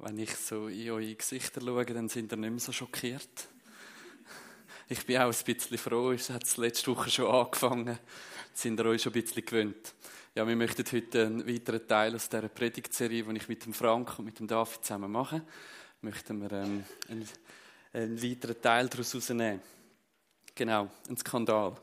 Wenn 0.00 0.18
ich 0.18 0.36
so 0.36 0.68
in 0.68 0.90
eure 0.90 1.14
Gesichter 1.14 1.60
schaue, 1.60 1.84
dann 1.84 2.08
sind 2.08 2.32
ihr 2.32 2.36
nicht 2.36 2.50
mehr 2.50 2.60
so 2.60 2.70
schockiert. 2.70 3.48
Ich 4.88 5.04
bin 5.04 5.18
auch 5.18 5.32
ein 5.32 5.44
bisschen 5.44 5.76
froh, 5.76 6.12
es 6.12 6.30
hat 6.30 6.56
letzte 6.56 6.94
Woche 6.94 7.10
schon 7.10 7.26
angefangen. 7.26 7.98
Sind 8.54 8.78
ihr 8.78 8.86
euch 8.86 9.02
schon 9.02 9.12
ein 9.12 9.20
bisschen 9.20 9.44
gewöhnt. 9.44 9.94
Ja, 10.36 10.46
wir 10.46 10.54
möchten 10.54 10.84
heute 10.92 11.26
einen 11.26 11.46
weiteren 11.48 11.86
Teil 11.88 12.14
aus 12.14 12.28
dieser 12.28 12.48
Predigtserie, 12.48 13.24
die 13.24 13.36
ich 13.38 13.48
mit 13.48 13.66
dem 13.66 13.74
Frank 13.74 14.20
und 14.20 14.26
mit 14.26 14.38
dem 14.38 14.46
David 14.46 14.84
zusammen 14.84 15.10
mache, 15.10 15.42
möchten 16.00 16.40
wir 16.42 16.52
ähm, 16.52 16.84
einen, 17.08 17.28
einen 17.92 18.22
weiteren 18.22 18.62
Teil 18.62 18.88
daraus 18.88 19.12
herausnehmen. 19.12 19.60
Genau, 20.54 20.88
ein 21.08 21.16
Skandal. 21.16 21.76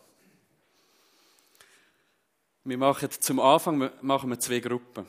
Wir 2.63 2.77
machen 2.77 3.11
zum 3.11 3.41
Anfang 3.41 3.91
machen 4.01 4.29
wir 4.29 4.39
zwei 4.39 4.59
Gruppen. 4.59 5.05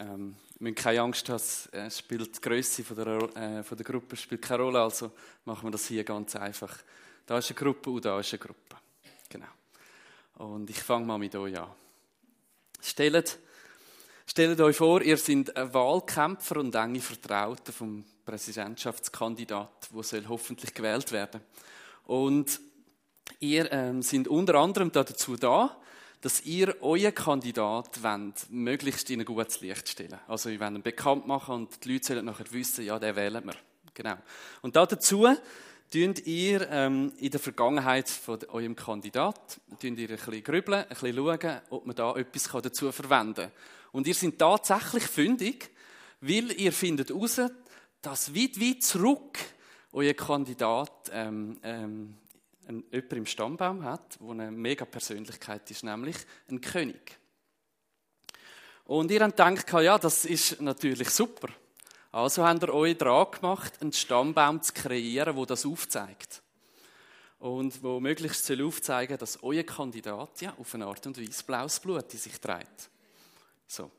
Ähm, 0.00 0.36
wir 0.60 0.74
keine 0.74 1.00
Angst, 1.00 1.28
dass 1.28 1.66
äh, 1.72 1.90
spielt 1.90 2.36
die 2.36 2.40
Größe 2.40 2.84
von 2.84 2.96
der, 2.96 3.36
äh, 3.36 3.62
von 3.64 3.76
der 3.76 3.84
Gruppe 3.84 4.16
spielt 4.16 4.42
keine 4.42 4.62
Rolle, 4.62 4.80
also 4.80 5.10
machen 5.44 5.66
wir 5.66 5.70
das 5.72 5.86
hier 5.86 6.04
ganz 6.04 6.36
einfach. 6.36 6.76
Da 7.26 7.38
ist 7.38 7.50
eine 7.50 7.58
Gruppe 7.58 7.90
und 7.90 8.04
da 8.04 8.20
ist 8.20 8.32
eine 8.32 8.38
Gruppe. 8.38 8.76
Genau. 9.28 9.46
Und 10.36 10.70
ich 10.70 10.80
fange 10.82 11.04
mal 11.04 11.18
mit 11.18 11.34
euch 11.34 11.58
an. 11.58 11.68
Stellt, 12.80 13.38
stellt 14.24 14.60
euch 14.60 14.76
vor, 14.76 15.02
ihr 15.02 15.16
seid 15.16 15.52
Wahlkämpfer 15.56 16.58
und 16.58 16.74
enge 16.74 17.00
Vertraute 17.00 17.72
vom 17.72 18.04
Präsidentschaftskandidat, 18.24 19.88
der 19.92 20.02
soll 20.04 20.28
hoffentlich 20.28 20.72
gewählt 20.74 21.10
werden. 21.10 21.40
Und 22.04 22.60
ihr 23.40 23.70
ähm, 23.72 24.02
sind 24.02 24.28
unter 24.28 24.54
anderem 24.54 24.92
dazu 24.92 25.36
da, 25.36 25.76
dass 26.20 26.44
ihr 26.44 26.82
euren 26.82 27.14
Kandidat 27.14 28.02
wollt, 28.02 28.50
möglichst 28.50 29.08
in 29.10 29.20
ein 29.20 29.24
gutes 29.24 29.60
Licht 29.60 29.88
stellen. 29.88 30.18
Also, 30.26 30.48
ihr 30.48 30.60
wollt 30.60 30.74
ihn 30.74 30.82
bekannt 30.82 31.26
machen 31.26 31.54
und 31.54 31.84
die 31.84 31.92
Leute 31.92 32.06
sollen 32.06 32.24
nachher 32.24 32.50
wissen, 32.52 32.84
ja, 32.84 32.98
den 32.98 33.14
wählen 33.16 33.44
wir. 33.44 33.54
Genau. 33.94 34.16
Und 34.62 34.76
dazu 34.76 35.26
tünt 35.90 36.26
ihr 36.26 36.68
ähm, 36.70 37.12
in 37.18 37.30
der 37.30 37.40
Vergangenheit 37.40 38.08
von 38.08 38.38
eurem 38.48 38.76
Kandidat, 38.76 39.60
ihr 39.80 39.90
ein 39.90 39.96
bisschen 39.96 40.42
grübeln, 40.42 40.82
ein 40.82 40.88
bisschen 40.88 41.16
schauen, 41.16 41.60
ob 41.70 41.86
man 41.86 41.96
da 41.96 42.14
etwas 42.16 42.62
dazu 42.62 42.92
verwenden 42.92 43.34
kann. 43.34 43.52
Und 43.92 44.06
ihr 44.06 44.14
seid 44.14 44.38
tatsächlich 44.38 45.04
fündig, 45.04 45.70
weil 46.20 46.52
ihr 46.52 46.72
findet 46.72 47.10
heraus, 47.10 47.40
dass 48.02 48.34
weit, 48.34 48.60
weit 48.60 48.82
zurück 48.82 49.38
euer 49.92 50.14
Kandidat 50.14 51.10
ähm, 51.12 51.58
ähm, 51.62 52.14
jemand 52.68 53.12
im 53.12 53.26
Stammbaum 53.26 53.84
hat, 53.84 54.18
der 54.20 54.30
eine 54.30 54.50
mega 54.50 54.84
Persönlichkeit 54.84 55.70
ist, 55.70 55.84
nämlich 55.84 56.16
ein 56.50 56.60
König. 56.60 57.18
Und 58.84 59.10
ihr 59.10 59.20
habt 59.22 59.36
gedacht, 59.36 59.72
ja, 59.84 59.98
das 59.98 60.24
ist 60.24 60.60
natürlich 60.60 61.10
super. 61.10 61.48
Also 62.10 62.46
habt 62.46 62.62
ihr 62.62 62.72
euch 62.72 62.96
dran 62.96 63.30
gemacht, 63.30 63.74
einen 63.80 63.92
Stammbaum 63.92 64.62
zu 64.62 64.72
kreieren, 64.72 65.36
wo 65.36 65.44
das 65.44 65.66
aufzeigt. 65.66 66.42
Und 67.38 67.82
wo 67.82 68.00
möglichst 68.00 68.46
soll 68.46 68.64
aufzeigen, 68.64 69.18
dass 69.18 69.42
euer 69.42 69.62
Kandidat 69.62 70.40
ja 70.40 70.54
auf 70.58 70.74
eine 70.74 70.86
Art 70.86 71.06
und 71.06 71.20
Weise 71.20 71.44
blaues 71.44 71.78
Blut 71.78 72.12
in 72.12 72.18
sich 72.18 72.40
trägt. 72.40 72.90
So. 73.66 73.90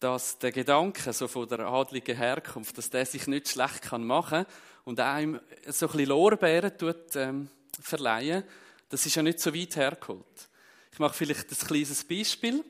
Dass 0.00 0.38
der 0.38 0.52
Gedanke 0.52 1.12
so 1.12 1.28
von 1.28 1.48
der 1.48 1.60
adligen 1.60 2.16
Herkunft, 2.16 2.78
dass 2.78 2.90
der 2.90 3.04
sich 3.04 3.26
nicht 3.26 3.48
schlecht 3.48 3.90
machen 3.92 4.44
kann 4.44 4.54
und 4.84 5.00
einem 5.00 5.40
so 5.66 5.86
ein 5.86 5.92
bisschen 5.92 6.08
Lorbeeren 6.08 6.76
tut, 6.76 7.16
ähm, 7.16 7.48
verleihen, 7.80 8.44
das 8.88 9.06
ist 9.06 9.14
ja 9.14 9.22
nicht 9.22 9.40
so 9.40 9.54
weit 9.54 9.76
hergeholt. 9.76 10.48
Ich 10.92 10.98
mache 10.98 11.14
vielleicht 11.14 11.50
ein 11.50 11.66
kleines 11.66 12.04
Beispiel. 12.04 12.64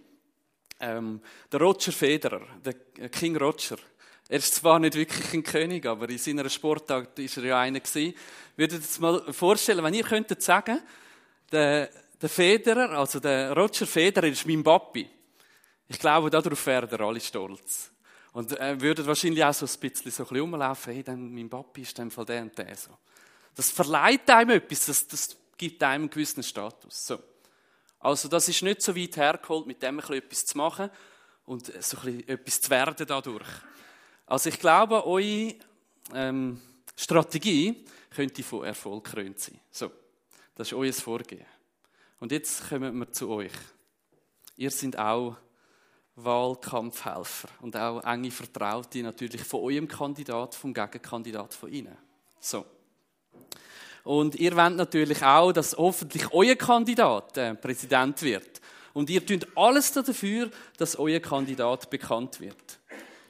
Ähm, 0.81 1.21
der 1.53 1.61
Roger 1.61 1.93
Federer, 1.93 2.47
der 2.65 2.75
King 3.09 3.37
Roger, 3.37 3.77
er 4.29 4.39
ist 4.39 4.55
zwar 4.55 4.79
nicht 4.79 4.95
wirklich 4.95 5.35
ein 5.35 5.43
König, 5.43 5.85
aber 5.87 6.09
in 6.09 6.19
seiner 6.19 6.49
Sportart 6.49 7.19
ist 7.19 7.37
er 7.37 7.45
ja 7.45 7.61
einer 7.61 7.81
gewesen. 7.81 8.15
Würdet 8.57 8.83
ihr 8.83 9.01
mal 9.01 9.33
vorstellen, 9.33 9.85
wenn 9.85 9.95
ihr 9.95 10.05
könntet 10.05 10.43
sagen, 10.43 10.81
der, 11.53 11.91
der 12.21 12.29
Federer, 12.29 12.91
also 12.99 13.21
der 13.21 13.53
Roger 13.53 13.87
Federer 13.87 14.29
ist 14.29 14.47
mein 14.47 14.65
Papi. 14.65 15.09
Ich 15.89 15.99
glaube, 15.99 16.31
darauf 16.31 16.67
wären 16.67 17.01
alle 17.01 17.21
stolz. 17.21 17.91
Und 18.35 18.59
äh, 18.59 18.81
würden 18.81 19.07
wahrscheinlich 19.07 19.45
auch 19.45 19.55
so 19.55 19.65
ein 19.65 19.81
bisschen 19.81 20.11
so 20.11 20.25
ein 20.25 20.29
bisschen 20.29 20.41
rumlaufen, 20.41 20.93
hey, 20.93 21.05
dann, 21.05 21.33
mein 21.33 21.49
Papi 21.49 21.83
ist 21.83 21.97
dem 21.97 22.11
Fall 22.11 22.25
der 22.25 22.43
und 22.43 22.59
der 22.59 22.77
so. 22.77 22.91
Das 23.55 23.71
verleiht 23.71 24.29
einem 24.29 24.51
etwas, 24.51 24.87
das, 24.87 25.07
das 25.07 25.37
gibt 25.57 25.81
einem 25.85 26.03
einen 26.03 26.11
gewissen 26.11 26.43
Status. 26.43 27.07
So. 27.07 27.19
Also 28.01 28.29
das 28.29 28.49
ist 28.49 28.61
nicht 28.63 28.83
so 28.83 28.97
weit 28.97 29.17
hergeholt, 29.17 29.67
mit 29.67 29.81
dem 29.81 30.01
etwas 30.01 30.47
zu 30.47 30.59
machen 30.59 30.91
und 31.47 31.67
so 31.67 31.97
ein 31.99 32.05
bisschen 32.05 32.29
etwas 32.29 32.61
zu 32.61 32.71
werden 32.71 33.07
dadurch. 33.07 33.47
Also 34.27 34.49
ich 34.49 34.59
glaube, 34.59 35.07
eure 35.07 35.55
ähm, 36.13 36.61
Strategie 36.97 37.85
könnte 38.11 38.43
von 38.43 38.65
Erfolg 38.65 39.05
krönt 39.05 39.39
sein. 39.39 39.61
So, 39.71 39.93
das 40.57 40.67
ist 40.69 40.75
euer 40.75 40.93
Vorgehen. 40.93 41.47
Und 42.19 42.33
jetzt 42.33 42.69
kommen 42.69 42.99
wir 42.99 43.13
zu 43.13 43.31
euch. 43.31 43.53
Ihr 44.57 44.73
seid 44.73 44.99
auch 44.99 45.37
Wahlkampfhelfer 46.17 47.49
und 47.61 47.77
auch 47.77 48.03
enge 48.05 48.31
Vertraute 48.31 49.03
natürlich 49.03 49.43
von 49.43 49.61
eurem 49.61 49.89
Kandidat, 49.89 50.55
vom 50.55 50.73
Gegenkandidat 50.73 51.55
von 51.55 51.73
Ihnen. 51.73 51.97
So. 52.39 52.65
Und 54.05 54.35
ihr 54.37 54.55
wollt 54.55 54.77
natürlich 54.77 55.23
auch, 55.25 55.53
dass 55.53 55.77
hoffentlich 55.77 56.31
euer 56.33 56.57
Kandidat 56.57 57.37
äh, 57.39 57.55
Präsident 57.55 58.21
wird. 58.23 58.61
Und 58.93 59.11
ihr 59.11 59.25
tut 59.25 59.49
alles 59.57 59.93
dafür, 59.93 60.51
dass 60.77 60.97
euer 60.99 61.21
Kandidat 61.21 61.91
bekannt 61.91 62.39
wird. 62.39 62.79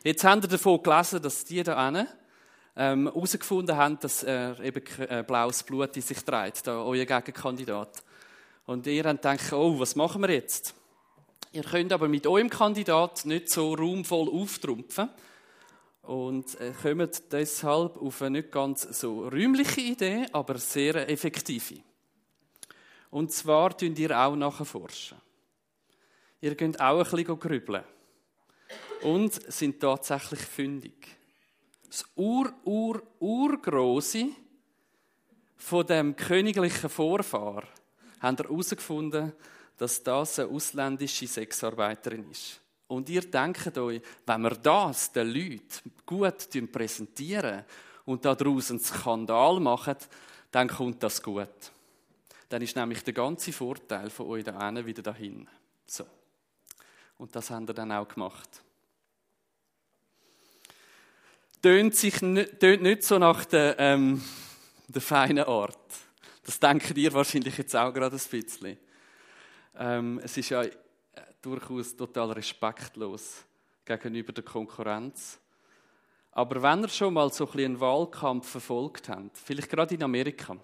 Jetzt 0.03 0.25
habt 0.25 0.45
ihr 0.45 0.49
davon 0.49 0.83
gelesen, 0.83 1.23
dass 1.23 1.45
die 1.45 1.63
da 1.63 1.83
hinten 1.87 2.07
ähm, 2.77 3.05
herausgefunden 3.05 3.75
haben, 3.75 3.99
dass 4.01 4.25
er 4.25 4.61
eben 4.61 4.83
äh, 4.99 5.23
blaues 5.23 5.63
Blut 5.63 5.97
in 5.97 6.03
sich 6.03 6.19
trägt, 6.19 6.69
euer 6.69 7.07
Gegenkandidat. 7.07 8.03
Und 8.67 8.87
ihr 8.87 9.05
habt 9.05 9.23
gedacht, 9.23 9.53
oh, 9.53 9.79
was 9.79 9.97
machen 9.97 10.21
wir 10.21 10.31
jetzt? 10.31 10.75
Ihr 11.55 11.63
könnt 11.63 11.93
aber 11.93 12.09
mit 12.09 12.27
eurem 12.27 12.51
Kandidat 12.51 13.27
nicht 13.27 13.49
so 13.49 13.75
raumvoll 13.75 14.29
auftrumpfen 14.29 15.09
und 16.03 16.61
äh, 16.61 16.73
kommt 16.83 17.33
deshalb 17.33 17.97
auf 17.97 18.23
eine 18.23 18.39
nicht 18.39 18.51
ganz 18.51 18.83
so 18.83 19.29
räumliche 19.29 19.81
Idee, 19.81 20.27
aber 20.33 20.59
sehr 20.59 21.09
effektive. 21.09 21.77
Und 23.09 23.31
zwar 23.31 23.79
tun 23.79 23.95
ihr 23.95 24.19
auch 24.19 24.35
nachforschen. 24.35 25.17
Ihr 26.41 26.57
könnt 26.57 26.81
auch 26.81 27.05
ein 27.05 27.17
bisschen 27.17 27.39
grübeln 27.39 27.85
und 29.03 29.33
sind 29.53 29.79
tatsächlich 29.79 30.41
fündig. 30.41 31.07
Das 31.87 32.05
Ur, 32.17 32.53
Ur, 32.65 33.01
Urgroße 33.21 34.27
von 35.57 35.87
dem 35.87 36.17
königlichen 36.17 36.91
Vorfahr 36.91 37.63
haben 38.19 38.37
herausgefunden, 38.39 39.35
dass 39.77 40.03
das 40.03 40.39
eine 40.39 40.49
ausländische 40.49 41.27
Sexarbeiterin 41.27 42.31
ist. 42.31 42.61
Und 42.87 43.09
ihr 43.09 43.23
denkt 43.23 43.77
euch, 43.79 44.03
wenn 44.27 44.43
wir 44.43 44.51
das 44.51 45.11
den 45.13 45.29
Leuten 45.29 45.93
gut 46.07 46.73
präsentieren 46.73 47.65
und 48.05 48.25
daraus 48.25 48.71
einen 48.71 48.81
Skandal 48.81 49.59
machen, 49.59 49.97
dann 50.51 50.69
kommt 50.69 51.03
das 51.03 51.23
gut. 51.23 51.49
Dann 52.49 52.63
ist 52.63 52.77
nämlich 52.77 53.03
der 53.03 53.15
ganze 53.15 53.53
Vorteil 53.53 54.11
von 54.11 54.27
euch 54.27 54.45
da 54.45 54.87
wieder 54.87 55.03
dahin. 55.03 55.49
So. 55.87 56.07
Und 57.19 57.35
das 57.35 57.51
haben 57.51 57.67
wir 57.67 57.75
dann 57.75 57.91
auch 57.91 58.07
gemacht 58.07 58.65
tönt, 61.65 61.97
sich, 61.97 62.19
tönt 62.19 62.83
nicht 62.83 63.05
so 63.05 63.19
nach 63.19 63.47
der, 63.47 63.77
ähm, 63.79 64.23
der 64.87 65.01
feinen 65.01 65.45
Art. 65.45 65.79
Das 66.45 66.61
denkt 66.61 66.95
ihr 66.95 67.11
wahrscheinlich 67.15 67.57
jetzt 67.57 67.75
auch 67.75 67.91
gerade 67.91 68.17
ein 68.17 68.23
bisschen. 68.31 68.77
Ähm, 69.77 70.21
es 70.23 70.37
ist 70.37 70.51
ja 70.51 70.63
äh, 70.63 70.73
durchaus 71.43 71.97
total 71.97 72.33
respektlos 72.33 73.45
gegenüber 73.85 74.33
der 74.33 74.45
Konkurrenz. 74.45 75.39
Aber 76.33 76.63
wenn 76.63 76.83
ihr 76.83 76.89
schon 76.89 77.15
mal 77.15 77.33
so 77.33 77.49
einen 77.51 77.79
Wahlkampf 77.79 78.49
verfolgt 78.49 79.09
habt, 79.09 79.37
vielleicht 79.39 79.71
gerade 79.71 79.95
in 79.95 80.03
Amerika, 80.03 80.57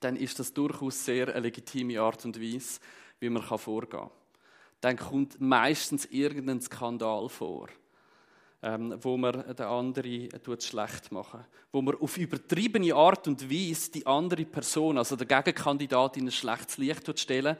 dann 0.00 0.16
ist 0.16 0.38
das 0.38 0.52
durchaus 0.52 1.04
sehr 1.04 1.28
eine 1.28 1.40
legitime 1.40 2.00
Art 2.00 2.24
und 2.24 2.40
Weise, 2.40 2.80
wie 3.18 3.30
man 3.30 3.42
vorgehen 3.42 3.90
kann. 3.90 4.10
Dann 4.80 4.96
kommt 4.96 5.40
meistens 5.40 6.04
irgendein 6.06 6.60
Skandal 6.60 7.28
vor 7.28 7.68
ähm, 8.62 8.98
wo 9.00 9.16
man 9.16 9.44
den 9.54 9.66
anderen 9.66 10.60
schlecht 10.60 11.12
machen 11.12 11.44
Wo 11.72 11.82
man 11.82 11.94
auf 11.96 12.16
übertriebene 12.16 12.94
Art 12.94 13.28
und 13.28 13.50
Weise 13.50 13.92
die 13.92 14.06
andere 14.06 14.44
Person, 14.44 14.98
also 14.98 15.14
der 15.16 15.26
Gegenkandidat, 15.26 16.16
in 16.16 16.26
ein 16.26 16.32
schlechtes 16.32 16.78
Licht 16.78 17.18
stellen, 17.18 17.56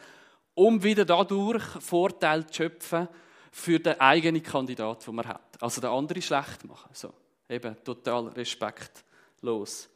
um 0.57 0.83
wieder 0.83 1.05
dadurch 1.05 1.63
Vorteil 1.81 2.47
zu 2.47 2.55
schöpfen 2.55 3.09
für 3.53 3.79
den 3.79 4.01
eigenen 4.01 4.43
Kandidat, 4.43 5.07
den 5.07 5.15
man 5.15 5.29
hat. 5.29 5.63
Also 5.63 5.81
den 5.81 5.91
anderen 5.91 6.23
schlecht 6.23 6.65
machen. 6.65 6.91
So, 6.93 7.13
eben 7.49 7.77
total 7.85 8.29
respektlos. 8.29 9.89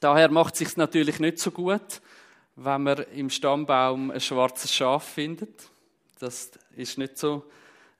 Daher 0.00 0.30
macht 0.30 0.54
es 0.54 0.58
sich 0.58 0.76
natürlich 0.76 1.20
nicht 1.20 1.38
so 1.38 1.50
gut, 1.52 2.00
wenn 2.56 2.82
man 2.82 2.98
im 3.14 3.30
Stammbaum 3.30 4.10
ein 4.10 4.20
schwarzes 4.20 4.74
Schaf 4.74 5.04
findet. 5.04 5.70
Das 6.18 6.50
ist 6.76 6.98
nicht 6.98 7.16
so 7.16 7.44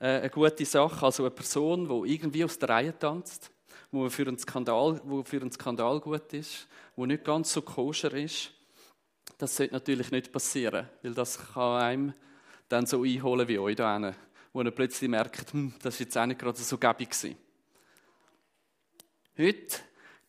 äh, 0.01 0.19
eine 0.19 0.31
gute 0.31 0.65
Sache. 0.65 1.07
Also 1.07 1.23
eine 1.23 1.31
Person, 1.31 1.89
die 1.89 2.15
irgendwie 2.15 2.45
aus 2.45 2.59
der 2.59 2.69
Reihe 2.69 2.99
tanzt, 2.99 3.51
wo 3.93 4.09
für 4.09 4.27
einen 4.27 4.39
Skandal, 4.39 5.01
für 5.25 5.41
einen 5.41 5.53
Skandal 5.53 6.01
gut 6.01 6.33
ist, 6.33 6.67
wo 6.97 7.07
nicht 7.07 7.25
ganz 7.25 7.53
so 7.53 7.63
koscher 7.63 8.13
ist. 8.13 8.53
Das 9.39 9.57
sollte 9.57 9.75
natürlich 9.75 10.11
nicht 10.11 10.33
passieren, 10.33 10.89
weil 11.03 11.15
das 11.15 11.39
kann 11.53 11.81
einem 11.81 12.15
dann 12.69 12.87
so 12.87 13.05
einholen 13.05 13.49
wie 13.49 13.59
euch 13.59 13.77
da 13.77 14.15
wo 14.53 14.63
ihr 14.63 14.71
plötzlich 14.71 15.09
merkt, 15.09 15.53
hm, 15.53 15.75
das 15.83 15.95
ist 15.95 16.01
jetzt 16.01 16.19
auch 16.19 16.27
nicht 16.27 16.41
gerade 16.41 16.59
so 16.59 16.77
gäbig 16.77 17.11
gewesen. 17.11 17.37
Heute 19.37 19.79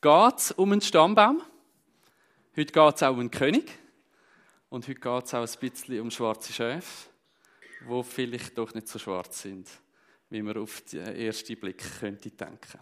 geht 0.02 0.38
es 0.38 0.52
um 0.52 0.72
einen 0.72 0.82
Stammbaum. 0.82 1.42
Heute 2.56 2.72
geht 2.72 2.96
es 2.96 3.04
auch 3.04 3.12
um 3.12 3.20
einen 3.22 3.32
König. 3.32 3.72
Und 4.70 4.88
heute 4.88 5.00
geht 5.00 5.26
es 5.26 5.34
auch 5.34 5.48
ein 5.48 5.60
bisschen 5.60 6.00
um 6.02 6.12
schwarze 6.12 6.54
Schäfe, 6.54 7.10
die 7.90 8.04
vielleicht 8.04 8.58
doch 8.58 8.74
nicht 8.76 8.88
so 8.88 9.00
schwarz 9.00 9.42
sind, 9.42 9.68
wie 10.30 10.44
man 10.44 10.58
auf 10.58 10.82
den 10.82 11.08
ersten 11.16 11.58
Blick 11.58 11.84
könnte 12.00 12.30
denken. 12.30 12.80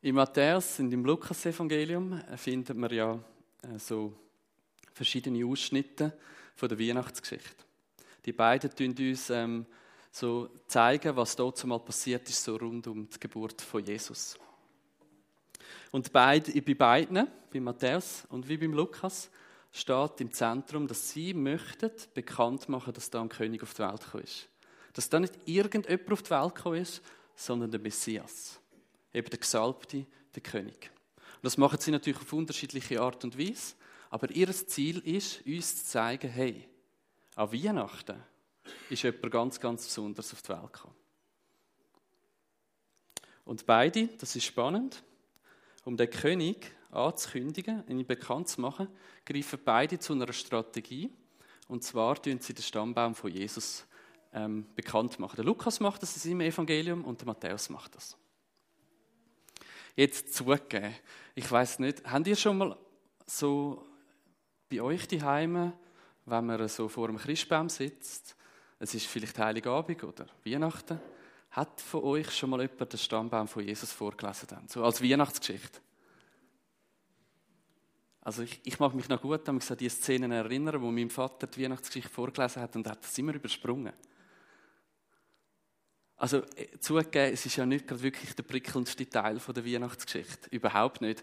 Im 0.00 0.14
Matthäus 0.14 0.78
und 0.78 0.92
im 0.92 1.04
Lukas-Evangelium 1.04 2.22
findet 2.36 2.76
man 2.76 2.94
ja 2.94 3.18
äh, 3.62 3.78
so 3.80 4.12
verschiedene 4.94 5.44
Ausschnitte 5.44 6.16
von 6.54 6.68
der 6.68 6.78
Weihnachtsgeschichte. 6.78 7.64
Die 8.24 8.32
beiden 8.32 8.70
tun 8.70 8.94
uns 8.96 9.28
ähm, 9.30 9.66
so 10.12 10.50
zeigen, 10.68 11.16
was 11.16 11.34
dort 11.34 11.64
mal 11.64 11.80
passiert 11.80 12.28
ist, 12.28 12.44
so 12.44 12.54
rund 12.54 12.86
um 12.86 13.08
die 13.08 13.18
Geburt 13.18 13.60
von 13.60 13.84
Jesus. 13.84 14.38
Und 15.90 16.12
bei 16.12 16.38
beiden, 16.38 17.26
bei 17.52 17.58
Matthäus 17.58 18.24
und 18.28 18.48
wie 18.48 18.56
beim 18.56 18.74
Lukas, 18.74 19.28
steht 19.72 20.20
im 20.20 20.30
Zentrum, 20.32 20.86
dass 20.86 21.10
sie 21.10 21.34
möchten 21.34 21.90
bekannt 22.14 22.68
machen, 22.68 22.92
dass 22.92 23.10
da 23.10 23.20
ein 23.20 23.28
König 23.28 23.64
auf 23.64 23.74
die 23.74 23.80
Welt 23.80 24.04
gekommen 24.04 24.22
ist. 24.22 24.48
Dass 24.92 25.08
da 25.10 25.18
nicht 25.18 25.34
irgendjemand 25.44 26.12
auf 26.12 26.22
die 26.22 26.30
Welt 26.30 26.54
gekommen 26.54 26.82
ist, 26.82 27.02
sondern 27.34 27.72
der 27.72 27.80
Messias. 27.80 28.60
Eben 29.12 29.30
der 29.30 29.38
Gesalbte, 29.38 30.06
der 30.34 30.42
König. 30.42 30.90
Und 31.36 31.44
das 31.44 31.56
machen 31.56 31.78
sie 31.80 31.90
natürlich 31.90 32.20
auf 32.20 32.32
unterschiedliche 32.32 33.00
Art 33.00 33.24
und 33.24 33.38
Weise. 33.38 33.74
Aber 34.10 34.30
ihr 34.30 34.50
Ziel 34.52 34.98
ist, 34.98 35.46
uns 35.46 35.84
zu 35.84 35.84
zeigen, 35.84 36.30
hey, 36.30 36.68
an 37.36 37.52
Weihnachten 37.52 38.22
ist 38.90 39.02
jemand 39.02 39.30
ganz, 39.30 39.60
ganz 39.60 39.84
besonders 39.84 40.32
auf 40.32 40.42
die 40.42 40.48
Welt 40.48 40.72
gekommen. 40.72 40.94
Und 43.44 43.64
beide, 43.64 44.08
das 44.18 44.36
ist 44.36 44.44
spannend, 44.44 45.02
um 45.84 45.96
den 45.96 46.10
König 46.10 46.70
anzukündigen, 46.90 47.86
ihn 47.88 48.06
bekannt 48.06 48.48
zu 48.48 48.60
machen, 48.60 48.88
greifen 49.24 49.58
beide 49.64 49.98
zu 49.98 50.12
einer 50.12 50.32
Strategie. 50.32 51.10
Und 51.66 51.84
zwar 51.84 52.20
tun 52.20 52.40
sie 52.40 52.54
den 52.54 52.62
Stammbaum 52.62 53.14
von 53.14 53.30
Jesus 53.30 53.86
ähm, 54.32 54.66
bekannt 54.74 55.18
machen. 55.18 55.36
Der 55.36 55.44
Lukas 55.44 55.80
macht 55.80 56.02
das 56.02 56.14
in 56.16 56.22
seinem 56.30 56.40
Evangelium 56.42 57.04
und 57.04 57.20
der 57.20 57.26
Matthäus 57.26 57.70
macht 57.70 57.94
das. 57.94 58.16
Jetzt 59.98 60.32
zugeben, 60.32 60.94
ich 61.34 61.50
weiß 61.50 61.80
nicht, 61.80 62.08
habt 62.08 62.28
ihr 62.28 62.36
schon 62.36 62.56
mal 62.56 62.76
so 63.26 63.84
bei 64.70 64.80
euch 64.80 65.08
die 65.08 65.20
Heime, 65.20 65.72
wenn 66.24 66.46
man 66.46 66.68
so 66.68 66.86
vor 66.86 67.08
dem 67.08 67.16
Christbaum 67.16 67.68
sitzt, 67.68 68.36
es 68.78 68.94
ist 68.94 69.08
vielleicht 69.08 69.36
Heiligabend 69.40 70.04
oder 70.04 70.26
Weihnachten, 70.44 71.00
hat 71.50 71.80
von 71.80 72.04
euch 72.04 72.30
schon 72.30 72.50
mal 72.50 72.60
jemand 72.60 72.92
den 72.92 72.96
Stammbaum 72.96 73.48
von 73.48 73.64
Jesus 73.64 73.90
vorgelesen, 73.90 74.46
dann, 74.48 74.68
so 74.68 74.84
als 74.84 75.02
Weihnachtsgeschichte? 75.02 75.80
Also 78.20 78.42
ich, 78.42 78.60
ich 78.62 78.78
mag 78.78 78.94
mich 78.94 79.08
noch 79.08 79.20
gut 79.20 79.48
an 79.48 79.58
die 79.58 79.88
Szenen 79.88 80.30
erinnern, 80.30 80.80
wo 80.80 80.92
mein 80.92 81.10
Vater 81.10 81.48
die 81.48 81.64
Weihnachtsgeschichte 81.64 82.08
vorgelesen 82.08 82.62
hat 82.62 82.76
und 82.76 82.86
hat 82.86 83.02
das 83.02 83.18
immer 83.18 83.34
übersprungen. 83.34 83.94
Also 86.18 86.38
äh, 86.56 86.78
zugegeben, 86.80 87.32
es 87.32 87.46
ist 87.46 87.56
ja 87.56 87.64
nicht 87.64 87.86
gerade 87.86 88.02
wirklich 88.02 88.34
der 88.34 88.42
prickelndste 88.42 89.08
Teil 89.08 89.38
der 89.38 89.64
Weihnachtsgeschichte. 89.64 90.50
Überhaupt 90.50 91.00
nicht. 91.00 91.22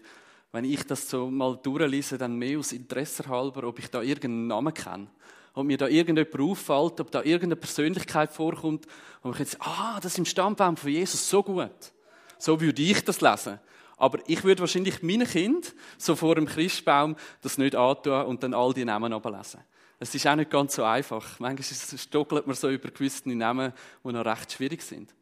Wenn 0.52 0.64
ich 0.64 0.84
das 0.84 1.08
so 1.10 1.30
mal 1.30 1.58
durchlese, 1.62 2.16
dann 2.16 2.36
mehr 2.36 2.58
aus 2.58 2.72
Interesse 2.72 3.28
halber, 3.28 3.64
ob 3.64 3.78
ich 3.78 3.90
da 3.90 4.00
irgendeinen 4.00 4.46
Namen 4.46 4.72
kenne. 4.72 5.08
Ob 5.52 5.66
mir 5.66 5.76
da 5.76 5.86
irgendjemand 5.86 6.40
auffällt, 6.40 7.00
ob 7.00 7.10
da 7.10 7.22
irgendeine 7.22 7.56
Persönlichkeit 7.56 8.32
vorkommt, 8.32 8.86
wo 9.22 9.32
ich 9.32 9.38
jetzt, 9.38 9.58
ah, 9.60 9.98
das 10.00 10.12
ist 10.12 10.18
im 10.18 10.24
Stammbaum 10.24 10.76
von 10.76 10.90
Jesus 10.90 11.28
so 11.28 11.42
gut. 11.42 11.92
So 12.38 12.60
würde 12.60 12.82
ich 12.82 13.04
das 13.04 13.20
lesen. 13.20 13.58
Aber 13.98 14.18
ich 14.26 14.44
würde 14.44 14.60
wahrscheinlich 14.60 15.02
meinen 15.02 15.26
Kind 15.26 15.74
so 15.98 16.16
vor 16.16 16.34
dem 16.34 16.46
Christbaum 16.46 17.16
das 17.42 17.58
nicht 17.58 17.74
antun 17.74 18.26
und 18.26 18.42
dann 18.42 18.54
all 18.54 18.72
die 18.72 18.84
Namen 18.84 19.12
ablesen. 19.12 19.60
Es 19.98 20.14
ist 20.14 20.26
auch 20.26 20.36
nicht 20.36 20.50
ganz 20.50 20.74
so 20.74 20.84
einfach. 20.84 21.38
Manchmal 21.40 21.98
stockelt 21.98 22.46
man 22.46 22.54
so 22.54 22.68
über 22.68 22.90
gewisse 22.90 23.28
Namen, 23.30 23.72
die 24.04 24.12
noch 24.12 24.24
recht 24.24 24.52
schwierig 24.52 24.82
sind. 24.82 25.14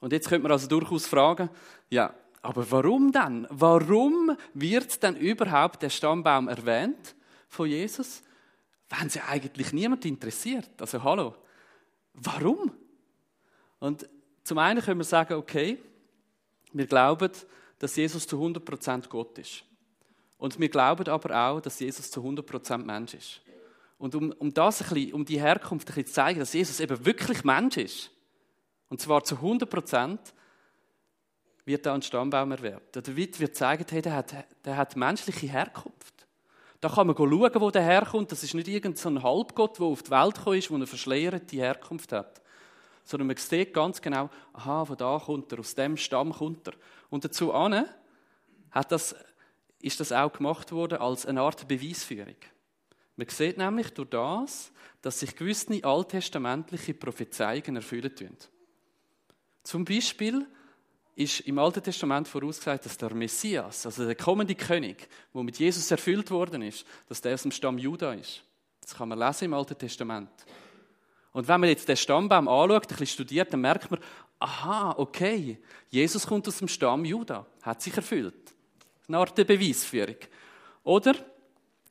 Und 0.00 0.12
jetzt 0.12 0.28
könnte 0.28 0.42
man 0.42 0.52
also 0.52 0.66
durchaus 0.66 1.06
fragen, 1.06 1.48
ja, 1.88 2.14
aber 2.42 2.68
warum 2.70 3.12
dann? 3.12 3.46
Warum 3.50 4.36
wird 4.52 5.02
denn 5.02 5.16
überhaupt 5.16 5.82
der 5.82 5.90
Stammbaum 5.90 6.48
erwähnt 6.48 7.14
von 7.48 7.68
Jesus, 7.68 8.22
wenn 8.90 9.08
sie 9.08 9.20
eigentlich 9.20 9.72
niemand 9.72 10.04
interessiert? 10.04 10.68
Also 10.80 11.02
hallo, 11.02 11.36
warum? 12.14 12.72
Und 13.78 14.08
zum 14.42 14.58
einen 14.58 14.82
können 14.82 14.98
wir 14.98 15.04
sagen, 15.04 15.34
okay, 15.34 15.78
wir 16.72 16.86
glauben, 16.86 17.30
dass 17.78 17.96
Jesus 17.96 18.26
zu 18.26 18.36
100% 18.42 19.08
Gott 19.08 19.38
ist. 19.38 19.64
Und 20.42 20.58
wir 20.58 20.68
glauben 20.68 21.06
aber 21.06 21.36
auch, 21.36 21.60
dass 21.60 21.78
Jesus 21.78 22.10
zu 22.10 22.20
100% 22.20 22.78
Mensch 22.78 23.14
ist. 23.14 23.40
Und 23.96 24.16
um, 24.16 24.32
um 24.32 24.52
das 24.52 24.82
ein 24.82 24.88
bisschen, 24.88 25.12
um 25.12 25.24
die 25.24 25.40
Herkunft 25.40 25.88
ein 25.88 25.94
bisschen 25.94 26.06
zu 26.06 26.12
zeigen, 26.14 26.40
dass 26.40 26.52
Jesus 26.52 26.80
eben 26.80 27.06
wirklich 27.06 27.44
Mensch 27.44 27.76
ist, 27.76 28.10
und 28.88 29.00
zwar 29.00 29.22
zu 29.22 29.36
100%, 29.36 30.18
wird 31.64 31.86
da 31.86 31.94
ein 31.94 32.02
Stammbaum 32.02 32.50
erwähnt. 32.50 32.82
Der 32.92 33.02
David 33.02 33.38
wird 33.38 33.54
zeigen, 33.54 33.86
hey, 33.88 34.02
der, 34.02 34.16
hat, 34.16 34.34
der 34.64 34.76
hat 34.76 34.96
menschliche 34.96 35.46
Herkunft. 35.46 36.26
Da 36.80 36.88
kann 36.88 37.06
man 37.06 37.16
schauen, 37.16 37.60
wo 37.60 37.70
der 37.70 37.84
herkommt. 37.84 38.32
Das 38.32 38.42
ist 38.42 38.54
nicht 38.54 38.66
irgendein 38.66 39.22
Halbgott, 39.22 39.78
der 39.78 39.86
auf 39.86 40.02
die 40.02 40.10
Welt 40.10 40.34
gekommen 40.34 40.58
ist, 40.58 40.68
der 40.70 40.74
eine 40.74 40.86
verschleierte 40.88 41.56
Herkunft 41.56 42.10
hat. 42.10 42.42
Sondern 43.04 43.28
man 43.28 43.36
sieht 43.36 43.72
ganz 43.72 44.02
genau, 44.02 44.28
aha, 44.54 44.86
von 44.86 44.96
da 44.96 45.20
kommt 45.24 45.52
er, 45.52 45.60
aus 45.60 45.76
dem 45.76 45.96
Stamm 45.96 46.32
kommt 46.32 46.66
er. 46.66 46.74
Und 47.10 47.24
dazu 47.24 47.54
hat 47.54 48.90
das 48.90 49.14
ist 49.82 50.00
das 50.00 50.12
auch 50.12 50.32
gemacht 50.32 50.72
worden 50.72 50.98
als 50.98 51.26
eine 51.26 51.42
Art 51.42 51.68
Beweisführung. 51.68 52.36
Man 53.16 53.28
sieht 53.28 53.58
nämlich 53.58 53.90
durch 53.90 54.08
das, 54.08 54.72
dass 55.02 55.20
sich 55.20 55.36
gewisse 55.36 55.84
alttestamentliche 55.84 56.94
Prophezeiungen 56.94 57.76
erfüllen 57.76 58.14
tun. 58.14 58.36
Zum 59.64 59.84
Beispiel 59.84 60.46
ist 61.14 61.40
im 61.40 61.58
Alten 61.58 61.82
Testament 61.82 62.26
vorausgesagt, 62.26 62.86
dass 62.86 62.96
der 62.96 63.12
Messias, 63.14 63.84
also 63.84 64.06
der 64.06 64.14
kommende 64.14 64.54
König, 64.54 65.08
wo 65.32 65.42
mit 65.42 65.58
Jesus 65.58 65.90
erfüllt 65.90 66.30
worden 66.30 66.62
ist, 66.62 66.86
dass 67.08 67.20
der 67.20 67.34
aus 67.34 67.42
dem 67.42 67.50
Stamm 67.50 67.76
Juda 67.76 68.14
ist. 68.14 68.42
Das 68.80 68.94
kann 68.94 69.08
man 69.08 69.18
lesen 69.18 69.46
im 69.46 69.54
Alten 69.54 69.76
Testament. 69.76 70.30
Und 71.32 71.48
wenn 71.48 71.60
man 71.60 71.68
jetzt 71.68 71.88
den 71.88 71.96
Stammbaum 71.96 72.48
anschaut, 72.48 72.84
ein 72.84 72.88
bisschen 72.88 73.06
studiert, 73.06 73.52
dann 73.52 73.60
merkt 73.60 73.90
man, 73.90 74.00
aha, 74.38 74.94
okay, 74.96 75.58
Jesus 75.88 76.26
kommt 76.26 76.48
aus 76.48 76.58
dem 76.58 76.68
Stamm 76.68 77.04
Juda, 77.04 77.46
hat 77.62 77.82
sich 77.82 77.94
erfüllt 77.94 78.41
eine 79.12 79.18
Art 79.18 79.36
der 79.36 79.44
Beweisführung. 79.44 80.16
Oder, 80.84 81.14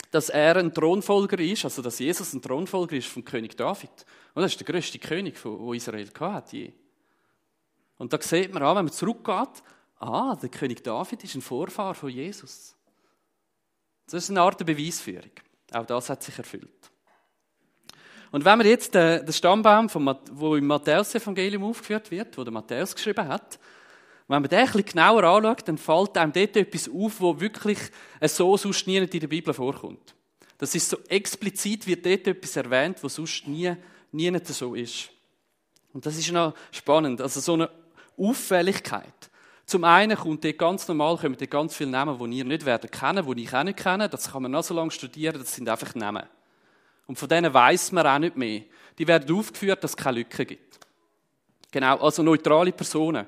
dass 0.10 0.30
er 0.30 0.58
ein 0.58 0.74
Thronfolger 0.74 1.40
ist, 1.40 1.64
also 1.64 1.82
dass 1.82 2.00
Jesus 2.00 2.34
ein 2.34 2.42
Thronfolger 2.42 2.98
ist 2.98 3.08
vom 3.08 3.24
König 3.24 3.56
David. 3.56 3.92
Und 4.34 4.42
das 4.42 4.52
ist 4.52 4.60
der 4.60 4.74
größte 4.74 5.00
König, 5.00 5.42
den 5.42 5.74
Israel 5.74 6.10
je. 6.52 6.74
Und 7.98 8.12
da 8.12 8.22
sieht 8.22 8.54
man 8.54 8.64
an, 8.64 8.78
wenn 8.78 8.86
man 8.86 8.94
zurückgeht, 8.94 9.64
ah, 10.00 10.36
der 10.36 10.50
König 10.50 10.84
David 10.84 11.24
ist 11.24 11.36
ein 11.36 11.42
Vorfahr 11.42 11.94
von 11.94 12.10
Jesus. 12.10 12.76
Das 14.08 14.24
ist 14.24 14.30
eine 14.32 14.42
Art 14.42 14.60
der 14.60 14.66
Beweisführung. 14.66 15.32
Auch 15.72 15.86
das 15.86 16.10
hat 16.10 16.24
sich 16.24 16.38
erfüllt. 16.38 16.92
Und 18.32 18.44
wenn 18.44 18.58
man 18.58 18.68
jetzt 18.68 18.96
den, 18.96 19.32
Stammbaum, 19.32 19.90
wo 20.32 20.56
im 20.56 20.66
Matthäus-Evangelium 20.66 21.64
aufgeführt 21.66 22.10
wird, 22.12 22.38
wo 22.38 22.44
der 22.44 22.54
Matthäus 22.54 22.96
geschrieben 22.96 23.28
hat, 23.28 23.60
wenn 24.32 24.42
man 24.42 24.50
den 24.50 24.68
ein 24.68 24.86
genauer 24.86 25.24
anschaut, 25.24 25.68
dann 25.68 25.78
fällt 25.78 26.18
einem 26.18 26.32
dort 26.32 26.56
etwas 26.56 26.90
auf, 26.90 27.20
wo 27.20 27.40
wirklich 27.40 27.80
so 28.22 28.56
sonst 28.58 28.88
nie 28.88 28.98
in 28.98 29.10
der 29.10 29.28
Bibel 29.28 29.54
vorkommt. 29.54 30.16
Das 30.58 30.76
ist 30.76 30.90
so 30.90 30.98
explizit, 31.10 31.88
wird 31.88 32.06
dort 32.06 32.28
etwas 32.28 32.56
erwähnt, 32.56 33.04
was 33.04 33.16
sonst 33.16 33.48
nie, 33.48 33.74
nie 34.12 34.40
so 34.46 34.76
ist. 34.76 35.10
Und 35.94 36.06
das 36.06 36.18
ist 36.18 36.32
noch 36.32 36.54
spannend. 36.72 37.20
Also 37.20 37.40
so 37.40 37.54
eine 37.54 37.70
Auffälligkeit. 38.18 39.30
Zum 39.66 39.84
einen 39.84 40.18
kommt 40.18 40.44
dort 40.44 40.58
ganz 40.58 40.88
normal, 40.88 41.18
kommen 41.18 41.38
dort 41.38 41.50
ganz 41.50 41.76
viele 41.76 41.90
Namen, 41.90 42.18
die 42.20 42.38
ihr 42.38 42.46
nicht 42.46 42.66
werden 42.66 42.92
kennen, 42.92 43.26
die 43.26 43.44
ich 43.44 43.54
auch 43.54 43.64
nicht 43.64 43.80
kenne. 43.80 44.10
Das 44.10 44.32
kann 44.32 44.44
man 44.44 44.52
noch 44.52 44.64
so 44.64 44.74
lange 44.74 44.92
studieren, 44.92 45.40
das 45.40 45.56
sind 45.56 45.68
einfach 45.68 45.96
Namen. 45.96 46.24
Und 47.08 47.18
von 47.18 47.28
denen 47.28 47.54
weiß 47.54 47.92
man 47.94 48.06
auch 48.06 48.20
nicht 48.20 48.38
mehr. 48.38 48.62
Die 48.98 49.08
werden 49.08 49.36
aufgeführt, 49.36 49.84
dass 49.84 49.92
es 49.92 49.98
keine 49.98 50.20
Lücken 50.20 50.46
gibt. 50.46 50.80
Genau, 51.72 51.98
also 51.98 52.22
neutrale 52.22 52.72
Personen. 52.72 53.26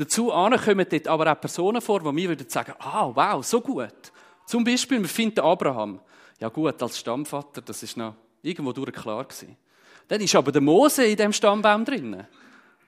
Dazu 0.00 0.28
kommen 0.28 0.86
dort 0.88 1.08
aber 1.08 1.30
auch 1.30 1.38
Personen 1.38 1.82
vor, 1.82 2.00
die 2.00 2.28
wir 2.28 2.36
sagen, 2.48 2.72
ah, 2.78 3.10
wow, 3.14 3.44
so 3.44 3.60
gut. 3.60 4.10
Zum 4.46 4.64
Beispiel, 4.64 4.98
wir 4.98 5.08
finden 5.08 5.40
Abraham. 5.40 6.00
Ja 6.38 6.48
gut, 6.48 6.82
als 6.82 6.98
Stammvater, 6.98 7.60
das 7.60 7.82
ist 7.82 7.98
noch 7.98 8.14
irgendwo 8.40 8.72
durch 8.72 8.92
klar 8.92 9.24
gewesen. 9.24 9.58
Dann 10.08 10.22
ist 10.22 10.34
aber 10.34 10.52
der 10.52 10.62
Mose 10.62 11.04
in 11.04 11.18
dem 11.18 11.34
Stammbaum 11.34 11.84
drinnen. 11.84 12.26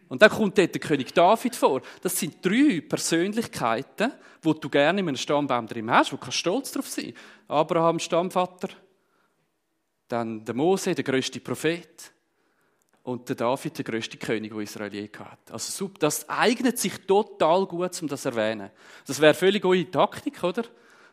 Und 0.08 0.22
dann 0.22 0.30
kommt 0.30 0.56
dort 0.56 0.72
der 0.72 0.80
König 0.80 1.12
David 1.12 1.54
vor. 1.54 1.82
Das 2.00 2.18
sind 2.18 2.42
drei 2.42 2.80
Persönlichkeiten, 2.80 4.12
wo 4.40 4.54
du 4.54 4.70
gerne 4.70 5.00
in 5.00 5.08
einem 5.08 5.16
Stammbaum 5.18 5.66
drin 5.66 5.90
hast, 5.90 6.14
wo 6.14 6.16
du 6.16 6.30
stolz 6.30 6.72
drauf 6.72 6.88
sein 6.88 7.12
Abraham, 7.46 7.98
Stammvater, 7.98 8.70
dann 10.08 10.42
der 10.46 10.54
Mose, 10.54 10.94
der 10.94 11.04
größte 11.04 11.40
Prophet 11.40 12.11
und 13.04 13.28
der 13.28 13.36
David, 13.36 13.78
der 13.78 13.84
größte 13.84 14.16
König, 14.16 14.52
den 14.52 14.60
Israel 14.60 14.94
je 14.94 15.10
hat. 15.18 15.50
Also 15.50 15.90
das 15.98 16.28
eignet 16.28 16.78
sich 16.78 16.98
total 17.06 17.66
gut, 17.66 18.00
um 18.00 18.08
das 18.08 18.22
zu 18.22 18.28
erwähnen. 18.28 18.70
Das 19.06 19.20
wäre 19.20 19.34
völlig 19.34 19.64
eure 19.64 19.90
Taktik, 19.90 20.42
oder? 20.44 20.62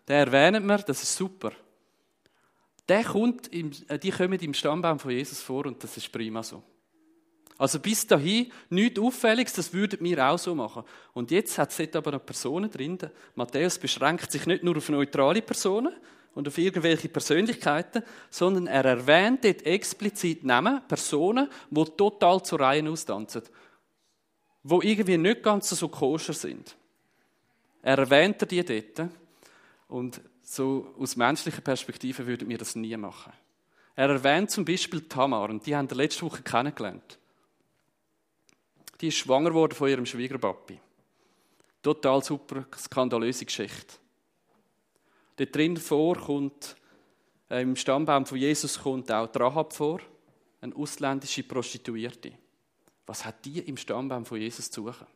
Den 0.07 0.15
erwähnen 0.15 0.65
wir, 0.65 0.77
das 0.77 1.01
ist 1.03 1.15
super. 1.15 1.51
Der 2.87 3.03
kommt 3.03 3.47
im, 3.49 3.71
äh, 3.87 3.99
die 3.99 4.11
kommen 4.11 4.39
im 4.39 4.53
Stammbaum 4.53 4.99
von 4.99 5.11
Jesus 5.11 5.41
vor 5.41 5.65
und 5.65 5.83
das 5.83 5.97
ist 5.97 6.11
prima 6.11 6.41
so. 6.43 6.63
Also 7.57 7.79
bis 7.79 8.07
dahin 8.07 8.51
nichts 8.69 8.99
Auffälliges, 8.99 9.53
das 9.53 9.73
würden 9.73 9.99
wir 10.01 10.25
auch 10.25 10.39
so 10.39 10.55
machen. 10.55 10.83
Und 11.13 11.29
jetzt 11.29 11.57
hat 11.57 11.77
es 11.77 11.95
aber 11.95 12.13
noch 12.13 12.25
Personen 12.25 12.71
drin. 12.71 12.97
Matthäus 13.35 13.77
beschränkt 13.77 14.31
sich 14.31 14.45
nicht 14.45 14.63
nur 14.63 14.77
auf 14.77 14.87
neutrale 14.89 15.41
Personen 15.41 15.93
und 16.35 16.47
auf 16.47 16.57
irgendwelche 16.57 17.09
Persönlichkeiten, 17.09 18.03
sondern 18.29 18.67
er 18.67 18.85
erwähnt 18.85 19.43
dort 19.43 19.65
explizit 19.65 20.43
Namen, 20.43 20.81
Personen, 20.87 21.49
die 21.69 21.83
total 21.97 22.43
zu 22.43 22.55
Reihen 22.55 22.87
austanzen. 22.87 23.43
Die 24.63 24.87
irgendwie 24.87 25.17
nicht 25.17 25.43
ganz 25.43 25.69
so 25.69 25.87
koscher 25.87 26.33
sind. 26.33 26.75
Er 27.81 27.97
erwähnt 27.97 28.49
die 28.49 28.63
dort. 28.63 29.09
Und 29.87 30.21
so 30.41 30.93
aus 30.99 31.15
menschlicher 31.15 31.61
Perspektive 31.61 32.25
würden 32.25 32.49
wir 32.49 32.57
das 32.57 32.75
nie 32.75 32.95
machen. 32.97 33.33
Er 33.95 34.09
erwähnt 34.09 34.51
zum 34.51 34.63
Beispiel 34.65 35.01
Tamar, 35.01 35.49
und 35.49 35.65
die 35.65 35.75
haben 35.75 35.89
wir 35.89 35.97
letzte 35.97 36.21
Woche 36.21 36.41
kennengelernt. 36.41 37.17
Die 39.01 39.07
ist 39.07 39.17
schwanger 39.17 39.49
geworden 39.49 39.73
von 39.73 39.89
ihrem 39.89 40.05
Schwiegerpapi. 40.05 40.79
Total 41.81 42.23
super, 42.23 42.65
skandalöse 42.77 43.45
Geschichte. 43.45 43.95
Dort 45.39 45.55
drin 45.55 45.77
vor 45.77 46.15
kommt, 46.17 46.75
äh, 47.49 47.61
im 47.61 47.75
Stammbaum 47.75 48.25
von 48.25 48.37
Jesus 48.37 48.79
kommt 48.79 49.11
auch 49.11 49.29
Rahab 49.33 49.73
vor, 49.73 50.01
eine 50.61 50.75
ausländische 50.75 51.43
Prostituierte. 51.43 52.33
Was 53.05 53.25
hat 53.25 53.45
die 53.45 53.59
im 53.59 53.77
Stammbaum 53.77 54.25
von 54.25 54.39
Jesus 54.39 54.69
zu 54.69 54.85
suchen? 54.85 55.07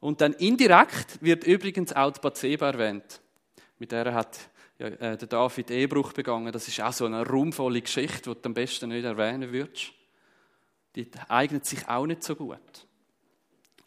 Und 0.00 0.20
dann 0.20 0.32
indirekt 0.32 1.22
wird 1.22 1.44
übrigens 1.44 1.92
auch 1.92 2.10
die 2.10 2.20
Bathseba 2.20 2.66
erwähnt. 2.70 3.20
Mit 3.78 3.92
der 3.92 4.12
hat 4.14 4.50
ja, 4.78 4.86
äh, 4.88 5.16
der 5.16 5.28
David 5.28 5.70
Ehebruch 5.70 6.12
begangen. 6.12 6.50
Das 6.50 6.66
ist 6.66 6.80
auch 6.80 6.92
so 6.92 7.04
eine 7.04 7.24
ruhmvolle 7.24 7.82
Geschichte, 7.82 8.34
die 8.34 8.40
du 8.40 8.48
am 8.48 8.54
besten 8.54 8.88
nicht 8.88 9.04
erwähnen 9.04 9.52
würdest 9.52 9.92
die 10.94 11.08
eignet 11.28 11.64
sich 11.66 11.88
auch 11.88 12.06
nicht 12.06 12.22
so 12.22 12.34
gut. 12.36 12.86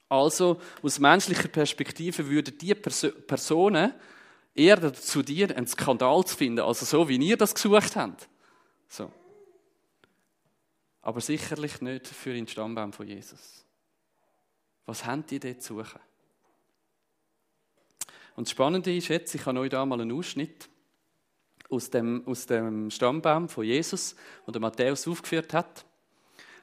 Also 0.10 0.62
aus 0.82 1.00
menschlicher 1.00 1.48
Perspektive 1.48 2.28
würden 2.30 2.58
die 2.58 2.76
Perso 2.76 3.10
Personen 3.12 3.94
eher 4.56 4.78
dazu 4.78 5.22
dienen, 5.22 5.52
einen 5.52 5.68
Skandal 5.68 6.24
zu 6.26 6.36
finden, 6.36 6.62
also 6.62 6.86
so, 6.86 7.08
wie 7.08 7.18
ihr 7.18 7.38
das 7.38 7.54
gesucht 7.54 7.96
habt. 7.96 8.28
So. 8.88 9.12
Aber 11.02 11.22
sicherlich 11.22 11.82
nicht 11.82 12.08
für 12.08 12.34
den 12.34 12.48
Stammbaum 12.48 12.94
von 12.94 13.08
Jesus. 13.08 13.66
Was 14.86 15.06
haben 15.06 15.26
die 15.28 15.40
dort 15.40 15.62
zu 15.62 15.76
suchen? 15.76 16.00
Und 18.36 18.48
das 18.48 18.52
Spannende 18.52 18.96
ist 18.96 19.10
jetzt, 19.10 19.36
ich 19.36 19.46
habe 19.46 19.60
euch 19.60 19.70
da 19.70 19.86
mal 19.86 20.02
einen 20.02 20.12
Ausschnitt 20.12 20.70
aus 21.70 21.90
dem, 21.90 22.26
aus 22.26 22.46
dem 22.46 22.90
Stammbaum 22.90 23.50
von 23.50 23.66
Jesus, 23.66 24.16
den 24.48 24.62
Matthäus 24.62 25.08
aufgeführt 25.08 25.54
hat. 25.54 25.86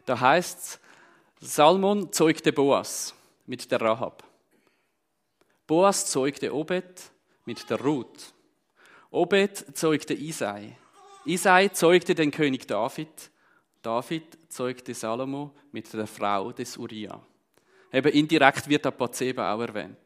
Da 0.07 0.19
heißt 0.19 0.59
es, 0.59 0.81
Salmon 1.41 2.13
zeugte 2.13 2.53
Boas 2.53 3.15
mit 3.47 3.71
der 3.71 3.81
Rahab. 3.81 4.25
Boas 5.67 6.11
zeugte 6.11 6.55
Obed 6.55 7.12
mit 7.45 7.69
der 7.69 7.81
Ruth. 7.81 8.33
Obed 9.11 9.77
zeugte 9.77 10.15
Isai. 10.15 10.77
Isai 11.25 11.69
zeugte 11.69 12.15
den 12.15 12.31
König 12.31 12.67
David. 12.67 13.31
David 13.83 14.39
zeugte 14.49 14.95
Salomo 14.95 15.55
mit 15.73 15.93
der 15.93 16.07
Frau 16.07 16.53
des 16.53 16.77
Uriah. 16.77 17.21
Eben 17.93 18.13
indirekt 18.13 18.69
wird 18.69 18.85
der 18.85 18.91
Bathseba 18.91 19.53
auch 19.53 19.61
erwähnt. 19.61 19.99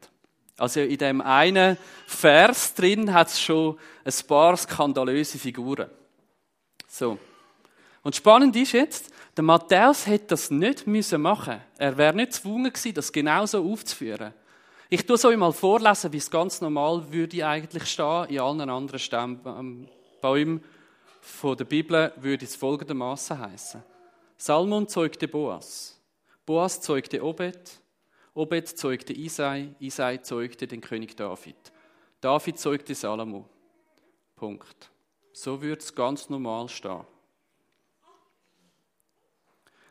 Also 0.57 0.81
in 0.81 0.97
dem 0.97 1.21
einen 1.21 1.77
Vers 2.07 2.73
drin 2.73 3.13
hat 3.13 3.27
es 3.27 3.39
schon 3.39 3.77
ein 4.03 4.13
paar 4.27 4.57
skandalöse 4.57 5.37
Figuren. 5.37 5.89
So. 6.87 7.19
Und 8.01 8.15
spannend 8.15 8.55
ist 8.55 8.71
jetzt, 8.71 9.11
der 9.35 9.43
Matthäus 9.43 10.07
hätte 10.07 10.27
das 10.27 10.49
nicht 10.49 10.87
müssen 10.87 11.21
machen. 11.21 11.61
Er 11.77 11.95
wäre 11.95 12.15
nicht 12.15 12.31
gezwungen 12.31 12.73
gewesen, 12.73 12.95
das 12.95 13.11
genauso 13.11 13.63
aufzuführen. 13.63 14.33
Ich 14.89 15.05
tue 15.05 15.15
es 15.15 15.25
euch 15.25 15.35
mal 15.35 15.51
vorlesen, 15.51 16.13
wie 16.13 16.17
es 16.17 16.31
ganz 16.31 16.61
normal 16.61 17.11
würde 17.11 17.45
eigentlich 17.45 17.87
stehen 17.87 18.25
in 18.29 18.39
allen 18.39 18.69
anderen 18.69 18.99
Stammbäumen 18.99 20.63
von 21.19 21.57
der 21.57 21.65
Bibel 21.65 22.13
würde 22.15 22.45
es 22.45 22.55
folgendermaßen 22.55 23.37
heißen: 23.37 23.83
Salmon 24.37 24.87
zeugte 24.87 25.27
Boas, 25.27 25.99
Boas 26.45 26.79
zeugte 26.79 27.21
Obed, 27.21 27.81
Obed 28.33 28.67
zeugte 28.69 29.11
Isai, 29.11 29.75
Isai 29.79 30.19
zeugte 30.19 30.67
den 30.67 30.79
König 30.79 31.17
David, 31.17 31.57
David 32.21 32.57
zeugte 32.57 32.95
Salomo. 32.95 33.49
Punkt. 34.37 34.89
So 35.33 35.61
würde 35.61 35.81
es 35.81 35.93
ganz 35.93 36.29
normal 36.29 36.69
stehen. 36.69 37.03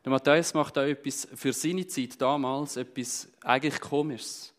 Der 0.05 0.11
Matthäus 0.11 0.55
macht 0.55 0.79
auch 0.79 0.83
etwas 0.83 1.29
für 1.35 1.53
seine 1.53 1.87
Zeit 1.87 2.19
damals, 2.19 2.77
etwas 2.77 3.29
eigentlich 3.43 3.79
Komisches. 3.79 4.56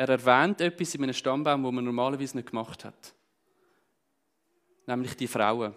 Er 0.00 0.08
erwähnt 0.08 0.62
etwas 0.62 0.94
in 0.94 1.02
einem 1.02 1.12
Stammbaum, 1.12 1.62
wo 1.62 1.70
man 1.70 1.84
normalerweise 1.84 2.34
nicht 2.34 2.48
gemacht 2.48 2.86
hat. 2.86 3.12
Nämlich 4.86 5.14
die 5.14 5.26
Frauen. 5.26 5.74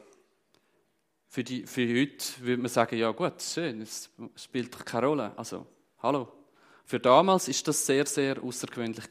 Für, 1.28 1.44
die, 1.44 1.68
für 1.68 1.86
heute 1.86 2.24
würde 2.40 2.62
man 2.62 2.72
sagen, 2.72 2.98
ja 2.98 3.12
gut, 3.12 3.42
schön, 3.42 3.82
es 3.82 4.10
spielt 4.38 4.86
keine 4.86 5.08
Rolle. 5.08 5.38
Also, 5.38 5.68
hallo. 6.02 6.32
Für 6.86 7.02
damals 7.02 7.50
ist 7.50 7.68
das 7.68 7.86
sehr, 7.86 8.06
sehr 8.06 8.42
außergewöhnlich. 8.42 9.04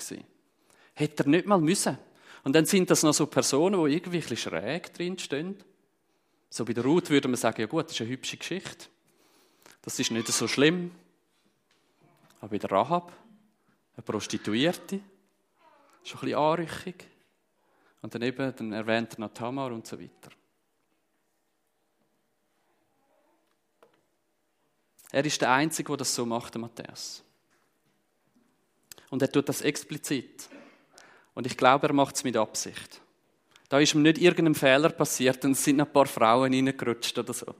Hätte 0.95 1.25
er 1.25 1.29
nicht 1.29 1.45
mal 1.45 1.61
müssen. 1.61 1.99
Und 2.43 2.57
dann 2.57 2.65
sind 2.65 2.91
das 2.91 3.03
noch 3.03 3.13
so 3.13 3.27
Personen, 3.27 3.85
die 3.85 3.93
irgendwie 3.93 4.17
ein 4.17 4.23
bisschen 4.23 4.39
schräg 4.39 4.95
drin 4.95 5.19
stehen. 5.19 5.63
So 6.49 6.65
bei 6.65 6.73
der 6.73 6.85
Ruth 6.85 7.11
würde 7.11 7.29
man 7.29 7.37
sagen, 7.37 7.61
ja 7.61 7.67
gut, 7.67 7.85
das 7.85 7.93
ist 7.93 8.01
eine 8.01 8.09
hübsche 8.09 8.39
Geschichte. 8.39 8.87
Das 9.83 9.99
ist 9.99 10.11
nicht 10.11 10.27
so 10.29 10.49
schlimm. 10.49 10.91
Aber 12.41 12.49
bei 12.49 12.59
der 12.59 12.73
Rahab, 12.73 13.13
eine 13.95 14.03
Prostituierte, 14.03 15.01
schon 16.05 16.19
ein 16.19 16.25
bisschen 16.25 16.39
anrüchig. 16.39 17.07
Und 18.01 18.15
dann 18.15 18.23
eben, 18.23 18.57
dann 18.57 18.73
erwähnt 18.73 19.15
er 19.15 19.21
noch 19.21 19.33
Tamar 19.33 19.71
und 19.71 19.87
so 19.87 20.01
weiter. 20.01 20.31
Er 25.13 25.25
ist 25.25 25.41
der 25.41 25.53
Einzige, 25.53 25.89
der 25.89 25.99
das 25.99 26.15
so 26.15 26.25
macht, 26.25 26.55
der 26.55 26.61
Matthäus. 26.63 27.23
Und 29.11 29.21
er 29.21 29.31
tut 29.31 29.49
das 29.49 29.61
explizit. 29.61 30.49
Und 31.35 31.47
ich 31.47 31.57
glaube, 31.57 31.87
er 31.87 31.93
macht 31.93 32.17
es 32.17 32.25
mit 32.25 32.37
Absicht. 32.37 33.03
Da 33.69 33.79
ist 33.79 33.95
ihm 33.95 34.03
nicht 34.03 34.19
irgendein 34.19 34.55
Fehler 34.55 34.89
passiert 34.89 35.45
und 35.45 35.53
es 35.53 35.65
sind 35.65 35.81
ein 35.81 35.93
paar 35.93 36.07
Frauen 36.07 36.53
reingerutscht 36.53 37.19
oder 37.19 37.33
so. 37.33 37.55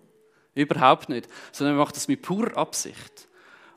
Überhaupt 0.55 1.09
nicht. 1.09 1.29
Sondern 1.53 1.77
er 1.77 1.79
macht 1.79 1.97
es 1.97 2.09
mit 2.09 2.23
purer 2.23 2.57
Absicht. 2.57 3.29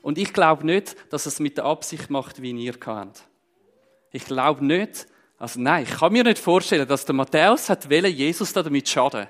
Und 0.06 0.18
ich 0.18 0.32
glaube 0.32 0.64
nicht, 0.64 0.94
dass 1.12 1.26
es 1.26 1.40
mit 1.40 1.56
der 1.56 1.64
Absicht 1.64 2.10
macht, 2.10 2.40
wie 2.40 2.52
ihr 2.52 2.78
kennt. 2.78 3.24
Ich 4.12 4.24
glaube 4.24 4.64
nicht, 4.64 5.08
also 5.36 5.58
nein, 5.58 5.82
ich 5.82 5.90
kann 5.90 6.12
mir 6.12 6.22
nicht 6.22 6.38
vorstellen, 6.38 6.86
dass 6.86 7.06
der 7.06 7.16
Matthäus 7.16 7.68
hat 7.68 7.90
wollen, 7.90 8.14
Jesus 8.14 8.52
da 8.52 8.62
damit 8.62 8.88
schaden. 8.88 9.26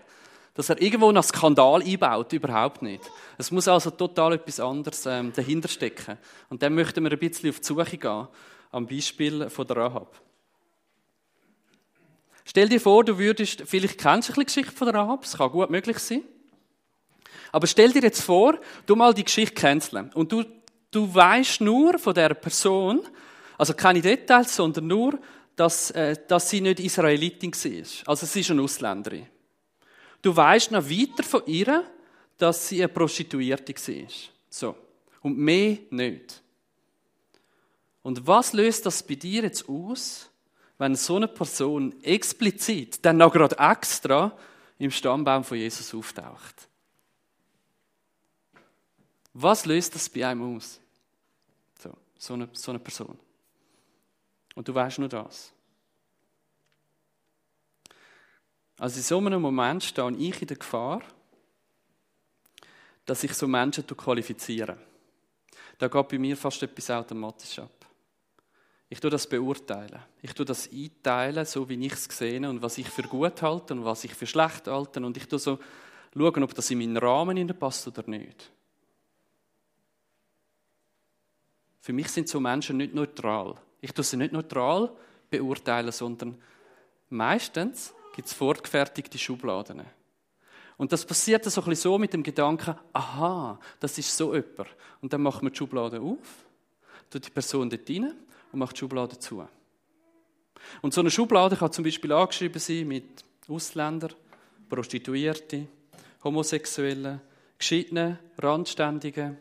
Dass 0.52 0.68
er 0.68 0.78
irgendwo 0.83 1.09
einen 1.09 1.23
Skandal 1.23 1.83
einbaut, 1.83 2.30
überhaupt 2.35 2.83
nicht. 2.83 3.02
Es 3.38 3.50
muss 3.50 3.68
also 3.68 3.88
total 3.88 4.35
etwas 4.35 4.61
anderes 4.61 5.06
ähm, 5.06 5.33
dahinter 5.35 5.68
stecken. 5.68 6.18
Und 6.50 6.62
dann 6.62 6.75
möchten 6.75 7.02
wir 7.02 7.11
ein 7.11 7.18
bisschen 7.18 7.49
auf 7.49 7.61
die 7.61 7.64
Suche 7.64 7.97
gehen, 7.97 8.28
am 8.71 8.87
Beispiel 8.87 9.49
von 9.49 9.66
der 9.66 9.78
Rahab. 9.78 10.21
Stell 12.45 12.68
dir 12.68 12.83
vor, 12.83 13.02
du 13.02 13.16
würdest, 13.16 13.62
vielleicht 13.64 13.97
kennst 13.97 14.28
du 14.28 14.35
ein 14.35 14.40
die 14.40 14.45
Geschichte 14.45 14.73
von 14.73 14.88
der 14.88 14.97
Rahab, 14.97 15.25
es 15.25 15.38
kann 15.38 15.50
gut 15.50 15.71
möglich 15.71 16.00
sein. 16.00 16.21
Aber 17.50 17.66
stell 17.66 17.92
dir 17.92 18.02
jetzt 18.02 18.21
vor, 18.21 18.59
du 18.85 18.95
mal 18.95 19.14
die 19.14 19.25
Geschichte 19.25 19.54
canceln 19.54 20.11
und 20.12 20.30
du, 20.30 20.45
du 20.97 21.15
weißt 21.15 21.61
nur 21.61 21.99
von 21.99 22.15
der 22.15 22.33
Person, 22.33 23.03
also 23.59 23.75
keine 23.75 24.00
Details, 24.00 24.57
sondern 24.57 24.87
nur, 24.87 25.19
dass, 25.55 25.91
äh, 25.91 26.17
dass 26.26 26.49
sie 26.49 26.62
nicht 26.62 26.81
Israelitin 26.81 27.53
war. 27.53 28.09
Also 28.09 28.25
sie 28.25 28.41
ist 28.41 28.50
eine 28.50 28.62
Ausländerin. 28.62 29.26
Du 30.23 30.35
weißt 30.35 30.71
noch 30.71 30.88
weiter 30.88 31.23
von 31.23 31.43
ihr, 31.47 31.85
dass 32.38 32.69
sie 32.69 32.83
eine 32.83 32.88
Prostituierte 32.88 33.75
war. 33.75 34.09
So. 34.49 34.75
Und 35.21 35.38
mehr 35.38 35.79
nicht. 35.91 36.43
Und 38.03 38.26
was 38.26 38.53
löst 38.53 38.87
das 38.87 39.03
bei 39.03 39.17
dir 39.17 39.43
jetzt 39.43 39.69
aus, 39.69 40.31
wenn 40.79 40.95
so 40.95 41.17
eine 41.17 41.29
Person 41.29 41.95
explizit, 42.03 43.05
dann 43.05 43.19
noch 43.19 43.33
gerade 43.33 43.57
extra, 43.59 44.37
im 44.79 44.91
Stammbaum 44.91 45.45
von 45.45 45.59
Jesus 45.59 45.93
auftaucht? 45.95 46.69
Was 49.35 49.67
löst 49.67 49.95
das 49.95 50.09
bei 50.09 50.26
einem 50.26 50.57
aus? 50.57 50.81
So, 52.19 52.35
eine, 52.35 52.49
so 52.53 52.73
eine 52.73 52.79
Person. 52.79 53.19
Und 54.55 54.67
du 54.67 54.75
weißt 54.75 54.99
nur 54.99 55.09
das. 55.09 55.53
Also 58.79 58.99
in 58.99 59.03
so 59.03 59.19
einem 59.19 59.41
Moment 59.41 59.85
stehe 59.85 60.11
ich 60.17 60.41
in 60.41 60.49
der 60.49 60.57
Gefahr, 60.57 61.03
dass 63.05 63.25
ich 63.25 63.33
so 63.35 63.47
Menschen 63.47 63.87
qualifiziere. 63.87 64.77
Da 65.79 65.89
geht 65.89 66.09
bei 66.09 66.19
mir 66.19 66.37
fast 66.37 66.63
etwas 66.63 66.91
automatisch 66.91 67.59
ab. 67.59 67.87
Ich 68.89 69.01
tue 69.01 69.11
das 69.11 69.27
beurteilen. 69.27 70.01
Ich 70.23 70.33
tue 70.33 70.47
das 70.47 70.71
einteilen, 70.71 71.45
so 71.45 71.69
wie 71.69 71.87
ich 71.87 71.93
es 71.93 72.05
sehe 72.05 72.49
und 72.49 72.63
was 72.63 72.79
ich 72.79 72.89
für 72.89 73.03
gut 73.03 73.43
halte 73.43 73.75
und 73.75 73.85
was 73.85 74.05
ich 74.05 74.15
für 74.15 74.27
schlecht 74.27 74.69
halte. 74.69 75.05
Und 75.05 75.17
ich 75.17 75.27
tue 75.27 75.39
so 75.39 75.59
schauen, 76.15 76.43
ob 76.43 76.55
das 76.55 76.71
in 76.71 76.79
meinen 76.79 76.97
Rahmen 76.97 77.47
passt 77.59 77.89
oder 77.89 78.05
nicht. 78.07 78.51
Für 81.87 81.93
mich 81.93 82.09
sind 82.09 82.28
so 82.28 82.40
Menschen 82.40 82.78
nicht 82.78 82.95
neutral. 82.95 83.55
Ich 83.81 83.93
tue 83.93 84.02
sie 84.02 84.16
nicht 84.16 84.33
neutral 84.33 84.90
beurteilen, 85.31 85.93
sondern 85.93 86.37
meistens 87.11 87.95
gibt 88.12 88.26
es 88.26 88.35
fortgefertigte 88.35 89.16
Schubladen. 89.16 89.83
Und 90.78 90.90
das 90.90 91.07
passiert 91.07 91.45
so 91.45 91.62
ein 91.62 91.76
so 91.76 91.97
mit 91.97 92.12
dem 92.12 92.25
Gedanken, 92.25 92.75
aha, 92.93 93.61
das 93.78 93.99
ist 93.99 94.16
so 94.16 94.35
jemand. 94.35 94.69
Und 95.00 95.12
dann 95.12 95.23
macht 95.23 95.45
man 95.45 95.52
die 95.52 95.59
Schublade 95.59 96.00
auf, 96.00 96.45
tut 97.09 97.25
die 97.25 97.31
Person 97.31 97.71
dort 97.71 97.88
rein 97.88 98.12
und 98.50 98.59
macht 98.59 98.75
die 98.75 98.81
Schublade 98.81 99.16
zu. 99.21 99.47
Und 100.83 100.93
so 100.93 101.02
eine 101.02 101.11
Schublade 101.12 101.55
kann 101.55 101.71
zum 101.71 101.85
Beispiel 101.85 102.11
angeschrieben 102.11 102.59
sein 102.59 102.88
mit 102.88 103.25
Ausländern, 103.49 104.12
Prostituierte, 104.69 105.69
Homosexuellen, 106.25 107.21
Geschiedenen, 107.57 108.19
Randständigen, 108.38 109.38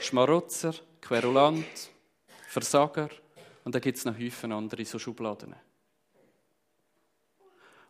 Schmarotzer, 0.00 0.74
Querulant, 1.10 1.90
Versager 2.46 3.08
und 3.64 3.74
dann 3.74 3.82
gibt 3.82 3.98
es 3.98 4.04
noch 4.04 4.16
Häufen 4.16 4.52
andere 4.52 4.84
so 4.84 4.96
Schubladen. 4.96 5.56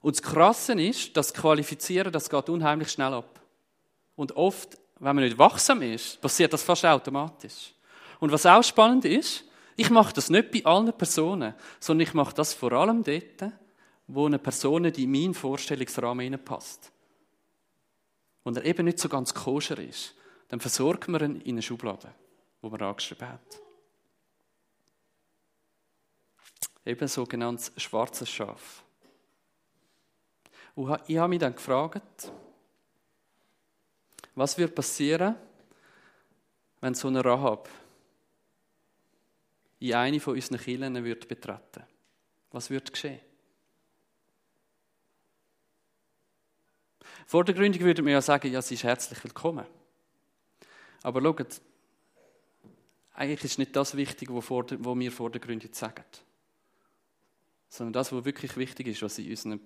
Und 0.01 0.17
das 0.17 0.23
Krasse 0.23 0.73
ist, 0.81 1.15
das 1.15 1.35
Qualifizieren, 1.35 2.11
das 2.13 2.31
geht 2.31 2.49
unheimlich 2.49 2.91
schnell 2.91 3.13
ab. 3.13 3.39
Und 4.17 4.33
oft, 4.37 4.79
wenn 5.01 5.15
man 5.15 5.23
nicht 5.23 5.37
wachsam 5.37 5.83
ist, 5.83 6.19
passiert 6.23 6.55
das 6.55 6.63
fast 6.63 6.87
automatisch. 6.87 7.75
Und 8.21 8.33
was 8.33 8.47
auch 8.47 8.65
spannend 8.65 9.05
ist, 9.05 9.45
ich 9.77 9.91
mache 9.91 10.15
das 10.15 10.31
nicht 10.31 10.51
bei 10.51 10.65
allen 10.65 10.91
Personen, 10.95 11.53
sondern 11.79 12.09
ich 12.09 12.15
mache 12.15 12.35
das 12.35 12.55
vor 12.55 12.73
allem 12.73 13.05
dort, 13.05 13.53
wo 14.07 14.25
eine 14.25 14.39
Person 14.39 14.87
in 14.87 15.11
meinen 15.11 15.35
Vorstellungsrahmen 15.35 16.25
hineinpasst. 16.25 16.91
Und 18.45 18.57
er 18.57 18.65
eben 18.65 18.87
nicht 18.87 18.99
so 18.99 19.11
ganz 19.11 19.35
koscher 19.35 19.79
ist, 19.79 20.15
dann 20.49 20.61
versorgt 20.61 21.07
man 21.09 21.21
ihn 21.21 21.41
in 21.43 21.57
eine 21.57 21.63
Schublade, 21.63 22.15
wo 22.61 22.69
man 22.69 22.83
angeschrieben 22.83 23.29
hat. 23.29 23.61
Eben 26.85 27.09
sogenanntes 27.09 27.73
schwarzes 27.77 28.29
Schaf. 28.29 28.83
Und 30.75 31.01
ich 31.07 31.19
habe 31.19 31.29
mich 31.29 31.39
dann 31.39 31.55
gefragt, 31.55 32.33
was 34.35 34.57
wird 34.57 34.75
passieren, 34.75 35.35
wenn 36.81 36.95
so 36.95 37.09
eine 37.09 37.25
Rahab 37.25 37.69
in 39.79 39.95
eine 39.95 40.21
von 40.21 40.35
unseren 40.35 40.59
Kirchen 40.59 41.05
wird 41.05 41.29
betreten? 41.29 41.85
Was 42.51 42.71
wird 42.71 42.93
geschehen? 42.93 43.21
Vor 47.27 47.45
der 47.45 47.55
Gründung 47.55 47.83
würde 47.83 48.03
man 48.03 48.13
ja 48.13 48.23
sagen, 48.23 48.51
ja, 48.51 48.61
sie 48.61 48.75
ist 48.75 48.83
herzlich 48.83 49.23
willkommen. 49.23 49.67
Aber 51.03 51.23
schaut, 51.23 51.61
eigentlich 53.21 53.45
ist 53.45 53.59
nicht 53.59 53.77
das 53.77 53.95
wichtig, 53.97 54.31
was 54.33 54.49
wir 54.49 55.13
vor 55.13 55.31
der 55.31 55.41
Gründung 55.43 55.75
sagen. 55.75 56.05
Sondern 57.69 57.93
das, 57.93 58.11
was 58.13 58.25
wirklich 58.25 58.57
wichtig 58.57 58.87
ist, 58.87 59.03
was 59.03 59.19
in 59.19 59.29
unseren 59.29 59.61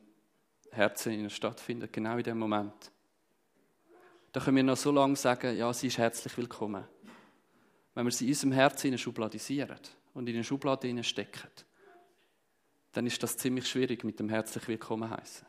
Herzen 0.73 1.31
stattfindet, 1.31 1.93
genau 1.93 2.17
in 2.17 2.25
dem 2.25 2.39
Moment. 2.39 2.91
Da 4.33 4.41
können 4.41 4.57
wir 4.57 4.65
noch 4.65 4.77
so 4.77 4.91
lange 4.91 5.15
sagen, 5.15 5.57
ja, 5.57 5.73
sie 5.73 5.87
ist 5.87 5.99
herzlich 5.99 6.37
willkommen. 6.37 6.83
Wenn 7.95 8.05
wir 8.05 8.11
sie 8.11 8.25
in 8.25 8.33
unserem 8.33 8.53
Herzen 8.53 8.99
schubladisieren 8.99 9.79
und 10.15 10.29
in 10.29 10.35
eine 10.35 10.43
Schublade 10.43 11.05
stecken, 11.05 11.49
dann 12.91 13.07
ist 13.07 13.23
das 13.23 13.37
ziemlich 13.37 13.69
schwierig 13.69 14.03
mit 14.03 14.19
dem 14.19 14.31
herzlich 14.31 14.67
willkommen 14.67 15.09
heißen. 15.09 15.47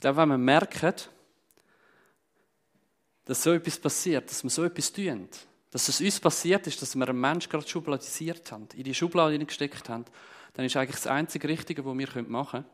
Ich 0.00 0.02
glaube, 0.02 0.16
wenn 0.16 0.30
wir 0.30 0.38
merken, 0.38 0.94
dass 3.26 3.42
so 3.42 3.52
etwas 3.52 3.78
passiert, 3.78 4.30
dass 4.30 4.42
wir 4.42 4.48
so 4.48 4.64
etwas 4.64 4.90
tun, 4.90 5.28
dass 5.70 5.88
es 5.90 6.00
uns 6.00 6.18
passiert 6.18 6.66
ist, 6.66 6.80
dass 6.80 6.96
wir 6.96 7.06
einen 7.06 7.20
Menschen 7.20 7.50
gerade 7.50 7.68
schubladisiert 7.68 8.50
haben, 8.50 8.66
in 8.74 8.84
die 8.84 8.94
Schublade 8.94 9.38
gesteckt 9.44 9.90
haben, 9.90 10.06
dann 10.54 10.64
ist 10.64 10.74
eigentlich 10.74 10.96
das 10.96 11.06
einzige 11.06 11.46
Richtige, 11.48 11.84
was 11.84 11.98
wir 11.98 12.22
machen 12.22 12.62
können, 12.62 12.64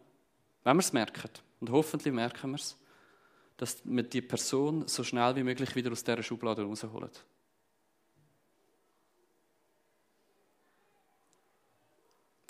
wenn 0.63 0.77
wir 0.77 0.81
es 0.81 0.93
merken, 0.93 1.31
und 1.59 1.71
hoffentlich 1.71 2.15
merken 2.15 2.53
wir 2.53 2.59
es, 2.59 2.77
dass 3.57 3.79
wir 3.83 4.05
die 4.05 4.23
Person 4.23 4.87
so 4.87 5.03
schnell 5.03 5.35
wie 5.35 5.43
möglich 5.43 5.75
wieder 5.75 5.91
aus 5.91 6.05
dieser 6.05 6.23
Schublade 6.23 6.63
rausholen. 6.63 7.11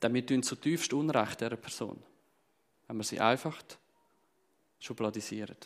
Wir 0.02 0.26
tun 0.26 0.42
zutiefst 0.42 0.92
Unrecht 0.92 1.40
dieser 1.40 1.56
Person, 1.56 2.02
wenn 2.88 2.98
wir 2.98 3.04
sie 3.04 3.20
einfach 3.20 3.62
schubladisieren. 4.78 5.56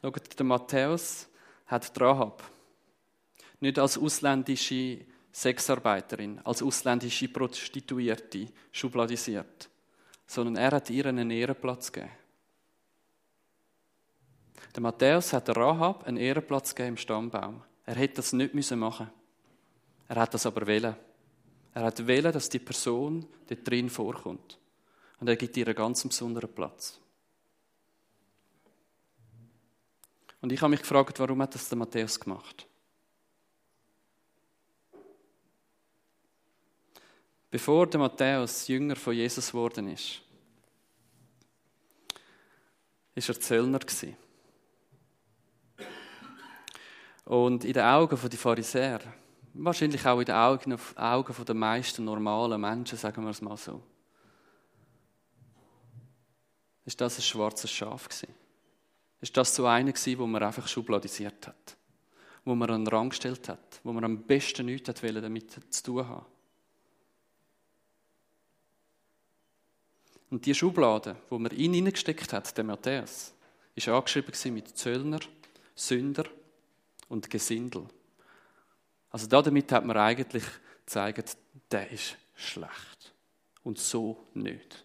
Schaut, 0.00 0.38
der 0.38 0.46
Matthäus 0.46 1.28
hat 1.66 2.00
Rahab 2.00 2.42
nicht 3.60 3.78
als 3.78 3.98
ausländische 3.98 5.04
Sexarbeiterin, 5.32 6.40
als 6.44 6.62
ausländische 6.62 7.28
Prostituierte 7.28 8.48
schubladisiert, 8.72 9.68
sondern 10.26 10.56
er 10.56 10.70
hat 10.72 10.90
ihr 10.90 11.06
einen 11.06 11.30
Ehrenplatz 11.30 11.92
gegeben. 11.92 12.12
Der 14.74 14.82
Matthäus 14.82 15.32
hat 15.32 15.48
Rahab 15.56 16.06
einen 16.06 16.18
Ehrenplatz 16.18 16.74
gegeben 16.74 16.94
im 16.94 16.96
Stammbaum. 16.96 17.62
Er 17.84 17.96
hätte 17.96 18.16
das 18.16 18.32
nicht 18.32 18.54
machen 18.54 19.06
müssen. 19.06 19.10
Er 20.08 20.16
hat 20.16 20.34
das 20.34 20.46
aber 20.46 20.66
wählen. 20.66 20.94
Er 21.74 21.82
hat 21.82 22.06
wählen, 22.06 22.32
dass 22.32 22.48
die 22.48 22.58
Person 22.58 23.26
dort 23.48 23.68
drin 23.68 23.90
vorkommt. 23.90 24.58
Und 25.20 25.28
er 25.28 25.36
gibt 25.36 25.56
ihr 25.56 25.66
einen 25.66 25.76
ganz 25.76 26.06
besonderen 26.06 26.52
Platz. 26.52 27.00
Und 30.40 30.52
ich 30.52 30.60
habe 30.62 30.70
mich 30.70 30.80
gefragt, 30.80 31.18
warum 31.18 31.42
hat 31.42 31.54
das 31.54 31.68
der 31.68 31.78
Matthäus 31.78 32.18
gemacht? 32.18 32.66
Bevor 37.50 37.86
der 37.86 38.00
Matthäus 38.00 38.68
Jünger 38.68 38.94
von 38.94 39.14
Jesus 39.14 39.48
geworden 39.48 39.88
ist, 39.88 40.20
ist 43.14 43.28
er 43.28 43.40
Zöllner 43.40 43.78
gewesen. 43.78 44.16
Und 47.24 47.64
in 47.64 47.72
den 47.72 47.84
Augen 47.84 48.18
der 48.20 48.38
Pharisäer, 48.38 49.00
wahrscheinlich 49.54 50.06
auch 50.06 50.20
in 50.20 50.26
den 50.26 50.34
Augen, 50.34 50.78
Augen 50.96 51.44
der 51.44 51.54
meisten 51.54 52.04
normalen 52.04 52.60
Menschen, 52.60 52.96
sagen 52.96 53.24
wir 53.24 53.30
es 53.30 53.42
mal 53.42 53.56
so, 53.56 53.82
ist 56.88 57.00
das 57.00 57.18
ein 57.18 57.22
schwarzes 57.22 57.70
Schaf 57.70 58.08
gewesen 58.08 58.34
ist 59.20 59.36
das 59.36 59.54
so 59.54 59.66
einer 59.66 59.92
gewesen, 59.92 60.18
wo 60.18 60.26
man 60.26 60.42
einfach 60.42 60.68
schubladisiert 60.68 61.46
hat. 61.46 61.76
Wo 62.44 62.54
man 62.54 62.70
einen 62.70 62.86
Rang 62.86 63.10
gestellt 63.10 63.48
hat. 63.48 63.80
Wo 63.82 63.92
man 63.92 64.04
am 64.04 64.22
besten 64.22 64.66
nichts 64.66 64.88
hat 64.88 65.02
wollen, 65.02 65.22
damit 65.22 65.72
zu 65.72 65.82
tun 65.82 66.08
haben. 66.08 66.26
Und 70.30 70.44
die 70.44 70.54
Schublade, 70.54 71.16
wo 71.30 71.38
man 71.38 71.52
ihn 71.52 71.72
hineingesteckt 71.72 72.32
hat, 72.32 72.56
der 72.56 72.64
Matthäus, 72.64 73.32
ist 73.74 73.88
angeschrieben 73.88 74.54
mit 74.54 74.76
Zöllner, 74.76 75.20
Sünder 75.74 76.24
und 77.08 77.30
Gesindel. 77.30 77.86
Also 79.10 79.26
damit 79.26 79.72
hat 79.72 79.86
man 79.86 79.96
eigentlich 79.96 80.44
gezeigt, 80.84 81.38
der 81.70 81.90
ist 81.90 82.16
schlecht. 82.34 83.14
Und 83.62 83.78
so 83.78 84.26
nicht. 84.34 84.84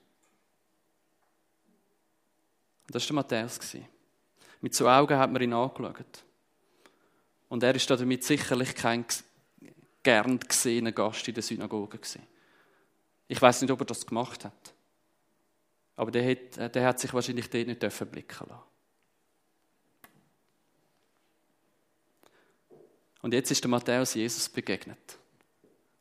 Und 2.87 2.95
das 2.95 3.09
war 3.09 3.15
Matthäus. 3.15 3.59
Mit 4.61 4.75
so 4.75 4.87
Augen 4.87 5.17
hat 5.17 5.31
man 5.31 5.41
ihn 5.41 5.53
angeschaut. 5.53 6.23
Und 7.49 7.63
er 7.63 7.75
ist 7.75 7.89
damit 7.89 8.23
sicherlich 8.23 8.75
kein 8.75 9.05
gern 10.01 10.39
gesehener 10.39 10.91
Gast 10.91 11.27
in 11.27 11.33
der 11.33 11.43
Synagoge. 11.43 11.99
Ich 13.27 13.41
weiß 13.41 13.61
nicht, 13.61 13.71
ob 13.71 13.81
er 13.81 13.85
das 13.85 14.05
gemacht 14.05 14.45
hat. 14.45 14.73
Aber 15.95 16.11
der 16.11 16.29
hat, 16.29 16.75
der 16.75 16.85
hat 16.85 16.99
sich 16.99 17.13
wahrscheinlich 17.13 17.49
dort 17.49 17.67
nicht 17.67 18.11
blicken 18.11 18.47
lassen. 18.49 18.63
Und 23.21 23.33
jetzt 23.33 23.51
ist 23.51 23.63
der 23.63 23.69
Matthäus 23.69 24.15
Jesus 24.15 24.49
begegnet. 24.49 25.17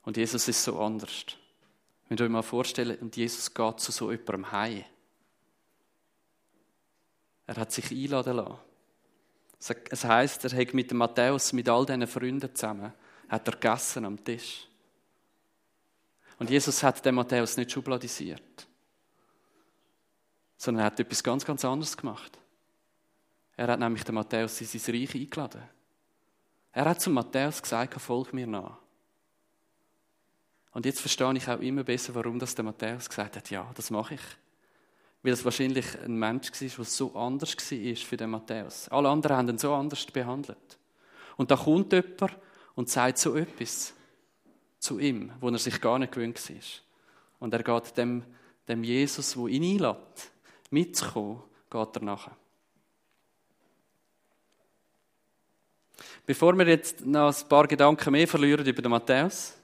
Und 0.03 0.17
Jesus 0.17 0.49
ist 0.49 0.65
so 0.65 0.81
anders. 0.81 1.25
Wenn 2.09 2.19
ihr 2.19 2.25
euch 2.25 2.31
mal 2.31 2.43
vorstellen, 2.43 2.99
und 2.99 3.17
Jesus 3.17 3.55
geht 3.55 3.81
zu 3.81 3.93
so 3.93 4.11
jemandem 4.11 4.51
heim. 4.51 4.85
Er 7.47 7.57
hat 7.57 7.73
sich 7.73 7.91
einladen 7.91 8.37
lassen. 8.37 8.59
Es 9.91 10.05
heisst, 10.05 10.45
er 10.45 10.59
hat 10.59 10.75
mit 10.75 10.91
dem 10.91 10.99
Matthäus, 10.99 11.53
mit 11.53 11.69
all 11.69 11.87
diesen 11.87 12.07
Freunden 12.07 12.55
zusammen, 12.55 12.93
hat 13.29 13.47
er 13.47 13.53
gegessen 13.53 14.05
am 14.05 14.23
Tisch. 14.23 14.67
Und 16.39 16.51
Jesus 16.51 16.83
hat 16.83 17.05
den 17.05 17.15
Matthäus 17.15 17.57
nicht 17.57 17.71
schubladisiert, 17.71 18.67
sondern 20.57 20.83
er 20.83 20.87
hat 20.87 20.99
etwas 20.99 21.23
ganz, 21.23 21.45
ganz 21.45 21.65
anderes 21.65 21.97
gemacht. 21.97 22.39
Er 23.57 23.69
hat 23.69 23.79
nämlich 23.79 24.03
den 24.03 24.17
Matthäus 24.17 24.61
in 24.61 24.67
sein 24.67 24.95
Reich 24.95 25.15
eingeladen. 25.15 25.63
Er 26.73 26.85
hat 26.87 27.01
zum 27.01 27.13
Matthäus 27.13 27.63
gesagt, 27.63 28.01
folg 28.01 28.33
mir 28.33 28.47
nach. 28.47 28.79
Und 30.73 30.87
jetzt 30.87 31.01
verstehe 31.01 31.37
ich 31.37 31.49
auch 31.49 31.61
immer 31.61 31.85
besser, 31.85 32.15
warum 32.15 32.39
das 32.39 32.55
der 32.55 32.65
Matthäus 32.65 33.09
gesagt 33.09 33.37
hat, 33.37 33.51
ja, 33.51 33.71
das 33.75 33.91
mache 33.91 34.15
ich. 34.15 34.21
Weil 35.23 35.33
es 35.33 35.45
wahrscheinlich 35.45 35.87
ein 36.01 36.17
Mensch 36.17 36.51
war, 36.51 36.69
der 36.69 36.85
so 36.85 37.15
anders 37.15 37.57
war 37.57 37.97
für 37.97 38.17
den 38.17 38.31
Matthäus. 38.31 38.89
Alle 38.89 39.09
anderen 39.09 39.37
haben 39.37 39.49
ihn 39.51 39.59
so 39.59 39.73
anders 39.73 40.05
behandelt. 40.07 40.79
Und 41.37 41.51
da 41.51 41.57
kommt 41.57 41.93
jemand 41.93 42.37
und 42.75 42.89
sagt 42.89 43.19
so 43.19 43.37
etwas 43.37 43.95
zu 44.79 44.99
ihm, 44.99 45.33
wo 45.41 45.49
er 45.49 45.59
sich 45.59 45.81
gar 45.81 45.99
nicht 45.99 46.13
gewöhnt 46.13 46.51
war. 46.51 46.57
Und 47.39 47.55
er 47.55 47.63
geht 47.63 47.97
dem, 47.97 48.25
dem 48.67 48.85
Jesus, 48.85 49.37
wo 49.37 49.47
ihn 49.47 49.63
einlädt, 49.63 50.31
mitzukommen, 50.71 51.43
geht 51.71 51.97
er 51.97 52.03
nachher. 52.03 52.37
Bevor 56.27 56.57
wir 56.57 56.67
jetzt 56.67 57.05
noch 57.05 57.37
ein 57.37 57.49
paar 57.49 57.67
Gedanken 57.67 58.13
mehr 58.13 58.29
verlieren 58.29 58.67
über 58.67 58.83
den 58.83 58.91
Matthäus, 58.91 59.55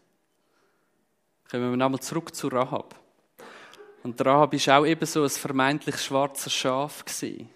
kommen 1.51 1.71
wir 1.71 1.77
nochmal 1.77 2.01
zurück 2.01 2.35
zu 2.35 2.49
Rahab. 2.49 2.95
Und 4.09 4.25
Rahab 4.25 4.55
war 4.55 4.79
auch 4.79 4.87
eben 4.87 5.05
so 5.05 5.23
ein 5.23 5.29
vermeintlich 5.29 5.99
schwarzer 5.99 6.49
Schaf. 6.49 7.05
Gewesen. 7.05 7.51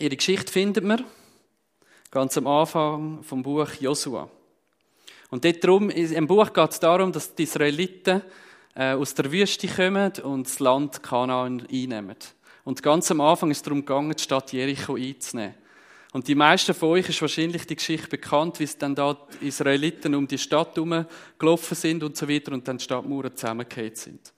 Ihre 0.00 0.16
Geschichte 0.16 0.52
findet 0.52 0.82
man 0.82 1.04
ganz 2.10 2.36
am 2.36 2.48
Anfang 2.48 3.22
vom 3.22 3.44
Buch 3.44 3.68
Josua. 3.78 4.28
Und 5.30 5.44
dort 5.44 5.62
drum, 5.62 5.88
im 5.88 6.26
Buch 6.26 6.52
geht 6.52 6.70
es 6.72 6.80
darum, 6.80 7.12
dass 7.12 7.32
die 7.32 7.44
Israeliten 7.44 8.22
äh, 8.74 8.94
aus 8.94 9.14
der 9.14 9.30
Wüste 9.30 9.68
kommen 9.68 10.12
und 10.24 10.48
das 10.48 10.58
Land 10.58 11.00
Kanaan 11.00 11.64
einnehmen. 11.70 12.16
Und 12.64 12.82
ganz 12.82 13.08
am 13.12 13.20
Anfang 13.20 13.52
ist 13.52 13.58
es 13.58 13.62
darum 13.62 13.86
gegangen, 13.86 14.16
die 14.16 14.22
Stadt 14.24 14.52
Jericho 14.52 14.96
einzunehmen. 14.96 15.54
Und 16.12 16.26
die 16.26 16.34
meisten 16.34 16.74
von 16.74 16.88
euch 16.88 17.08
ist 17.08 17.22
wahrscheinlich 17.22 17.68
die 17.68 17.76
Geschichte 17.76 18.08
bekannt, 18.08 18.58
wie 18.58 18.64
es 18.64 18.76
dann 18.76 18.96
da 18.96 19.16
die 19.40 19.46
Israeliten 19.46 20.16
um 20.16 20.26
die 20.26 20.38
Stadt 20.38 20.74
gelaufen 20.74 21.74
sind 21.76 22.02
und 22.02 22.16
so 22.16 22.28
weiter 22.28 22.50
und 22.50 22.66
dann 22.66 22.78
die 22.78 22.84
Stadtmauern 22.84 23.36
zusammengekehrt 23.36 23.98
sind. 23.98 24.32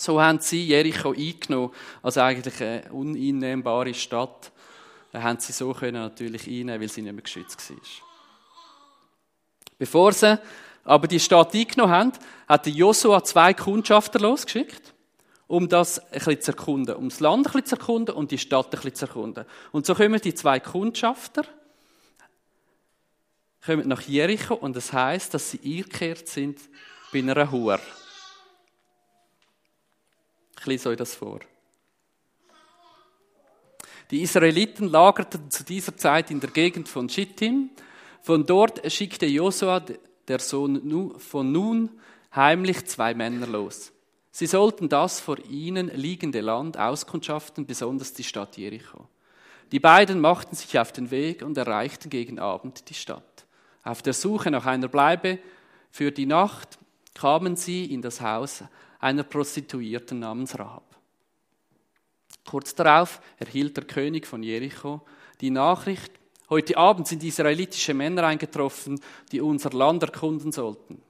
So 0.00 0.18
haben 0.18 0.40
sie 0.40 0.66
Jericho 0.66 1.12
eingenommen, 1.12 1.74
also 2.02 2.20
eigentlich 2.20 2.58
eine 2.62 2.90
uneinnehmbare 2.90 3.92
Stadt. 3.92 4.50
Da 5.12 5.22
haben 5.22 5.38
sie 5.40 5.52
so 5.52 5.74
können 5.74 6.00
natürlich 6.00 6.46
einnehmen, 6.46 6.80
weil 6.80 6.88
sie 6.88 7.02
nicht 7.02 7.12
mehr 7.12 7.22
geschützt 7.22 7.70
war. 7.70 7.76
Bevor 9.76 10.12
sie 10.12 10.40
aber 10.84 11.06
die 11.06 11.20
Stadt 11.20 11.54
eingenommen 11.54 11.92
haben, 11.92 12.12
hat 12.48 12.66
Josua 12.66 13.22
zwei 13.24 13.52
Kundschafter 13.52 14.18
losgeschickt 14.18 14.94
um 15.48 15.68
das 15.68 15.98
ein 15.98 16.12
bisschen 16.12 16.40
zu 16.40 16.52
erkunden, 16.52 16.94
um 16.94 17.08
das 17.08 17.18
Land 17.18 17.48
ein 17.48 17.52
bisschen 17.52 17.66
zu 17.66 17.74
erkunden 17.74 18.14
und 18.14 18.30
die 18.30 18.38
Stadt 18.38 18.66
ein 18.66 18.70
bisschen 18.70 18.94
zu 18.94 19.06
erkunden. 19.06 19.44
Und 19.72 19.84
so 19.84 19.96
kommen 19.96 20.20
die 20.20 20.32
zwei 20.32 20.60
Kundschafter 20.60 21.42
kommen 23.66 23.88
nach 23.88 24.02
Jericho 24.02 24.54
und 24.54 24.76
das 24.76 24.92
heißt, 24.92 25.34
dass 25.34 25.50
sie 25.50 25.60
eingekehrt 25.62 26.28
sind 26.28 26.58
bei 27.12 27.18
einer 27.18 27.50
Hur. 27.50 27.80
Ich 30.60 30.66
lese 30.66 30.90
euch 30.90 30.98
das 30.98 31.14
vor. 31.14 31.40
Die 34.10 34.20
Israeliten 34.20 34.88
lagerten 34.88 35.50
zu 35.50 35.64
dieser 35.64 35.96
Zeit 35.96 36.30
in 36.30 36.38
der 36.38 36.50
Gegend 36.50 36.86
von 36.86 37.08
Schittim. 37.08 37.70
Von 38.20 38.44
dort 38.44 38.92
schickte 38.92 39.24
Josua, 39.24 39.82
der 40.28 40.38
Sohn 40.38 41.18
von 41.18 41.50
Nun, 41.50 41.88
heimlich 42.34 42.84
zwei 42.84 43.14
Männer 43.14 43.46
los. 43.46 43.90
Sie 44.32 44.46
sollten 44.46 44.90
das 44.90 45.18
vor 45.18 45.38
ihnen 45.48 45.90
liegende 45.94 46.42
Land 46.42 46.76
auskundschaften, 46.76 47.64
besonders 47.64 48.12
die 48.12 48.24
Stadt 48.24 48.58
Jericho. 48.58 49.08
Die 49.72 49.80
beiden 49.80 50.20
machten 50.20 50.56
sich 50.56 50.78
auf 50.78 50.92
den 50.92 51.10
Weg 51.10 51.40
und 51.40 51.56
erreichten 51.56 52.10
gegen 52.10 52.38
Abend 52.38 52.90
die 52.90 52.94
Stadt. 52.94 53.46
Auf 53.82 54.02
der 54.02 54.12
Suche 54.12 54.50
nach 54.50 54.66
einer 54.66 54.88
Bleibe 54.88 55.38
für 55.90 56.12
die 56.12 56.26
Nacht 56.26 56.78
kamen 57.14 57.56
sie 57.56 57.92
in 57.92 58.02
das 58.02 58.20
Haus 58.20 58.64
einer 58.98 59.22
Prostituierten 59.22 60.18
namens 60.18 60.58
Rahab. 60.58 60.96
Kurz 62.44 62.74
darauf 62.74 63.20
erhielt 63.38 63.76
der 63.76 63.84
König 63.84 64.26
von 64.26 64.42
Jericho 64.42 65.02
die 65.40 65.50
Nachricht, 65.50 66.12
heute 66.50 66.76
Abend 66.76 67.06
sind 67.06 67.24
israelitische 67.24 67.94
Männer 67.94 68.24
eingetroffen, 68.24 69.00
die 69.32 69.40
unser 69.40 69.70
Land 69.70 70.02
erkunden 70.02 70.52
sollten. 70.52 71.00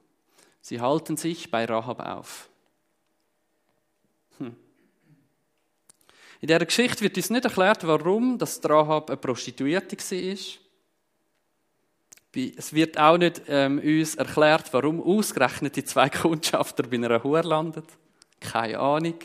Sie 0.60 0.80
halten 0.80 1.16
sich 1.16 1.50
bei 1.50 1.64
Rahab 1.64 2.00
auf. 2.00 2.48
Hm. 4.38 4.54
In 6.40 6.46
dieser 6.46 6.64
Geschichte 6.64 7.02
wird 7.02 7.16
uns 7.16 7.30
nicht 7.30 7.44
erklärt, 7.44 7.86
warum 7.86 8.38
das 8.38 8.60
Rahab 8.64 9.10
eine 9.10 9.16
Prostituierte 9.16 9.96
war. 9.96 10.36
Es 12.34 12.72
wird 12.72 12.96
auch 12.96 13.18
nicht 13.18 13.42
ähm, 13.48 13.78
uns 13.78 14.14
erklärt, 14.14 14.72
warum 14.72 15.02
ausgerechnet 15.02 15.74
die 15.76 15.84
zwei 15.84 16.08
Kundschafter 16.10 16.84
bei 16.84 16.96
einer 16.96 17.22
Hure 17.24 17.42
landen. 17.42 17.82
Keine 18.38 18.78
Ahnung. 18.78 19.18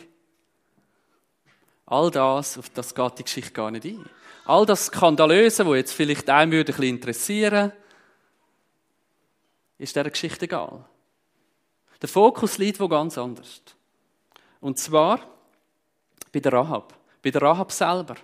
All 1.85 2.09
das, 2.09 2.57
auf 2.57 2.69
das 2.69 2.95
geht 2.95 3.19
die 3.19 3.23
Geschichte 3.23 3.51
gar 3.51 3.69
nicht 3.69 3.85
ein. 3.85 4.05
All 4.45 4.65
das 4.65 4.87
Skandalöse, 4.87 5.65
wo 5.65 5.75
jetzt 5.75 5.93
vielleicht 5.93 6.29
einen 6.29 6.51
würde 6.51 6.73
ein 6.73 6.83
interessieren, 6.83 7.71
ist 9.77 9.95
dieser 9.95 10.09
Geschichte 10.09 10.45
egal. 10.45 10.85
Der 12.01 12.09
Fokus 12.09 12.57
liegt 12.57 12.79
wo 12.79 12.87
ganz 12.87 13.17
anders. 13.17 13.61
Und 14.61 14.79
zwar 14.79 15.19
bei 16.31 16.39
der 16.39 16.53
Rahab. 16.53 16.93
Bei 17.23 17.31
der 17.31 17.41
Rahab 17.41 17.71
selber. 17.71 18.15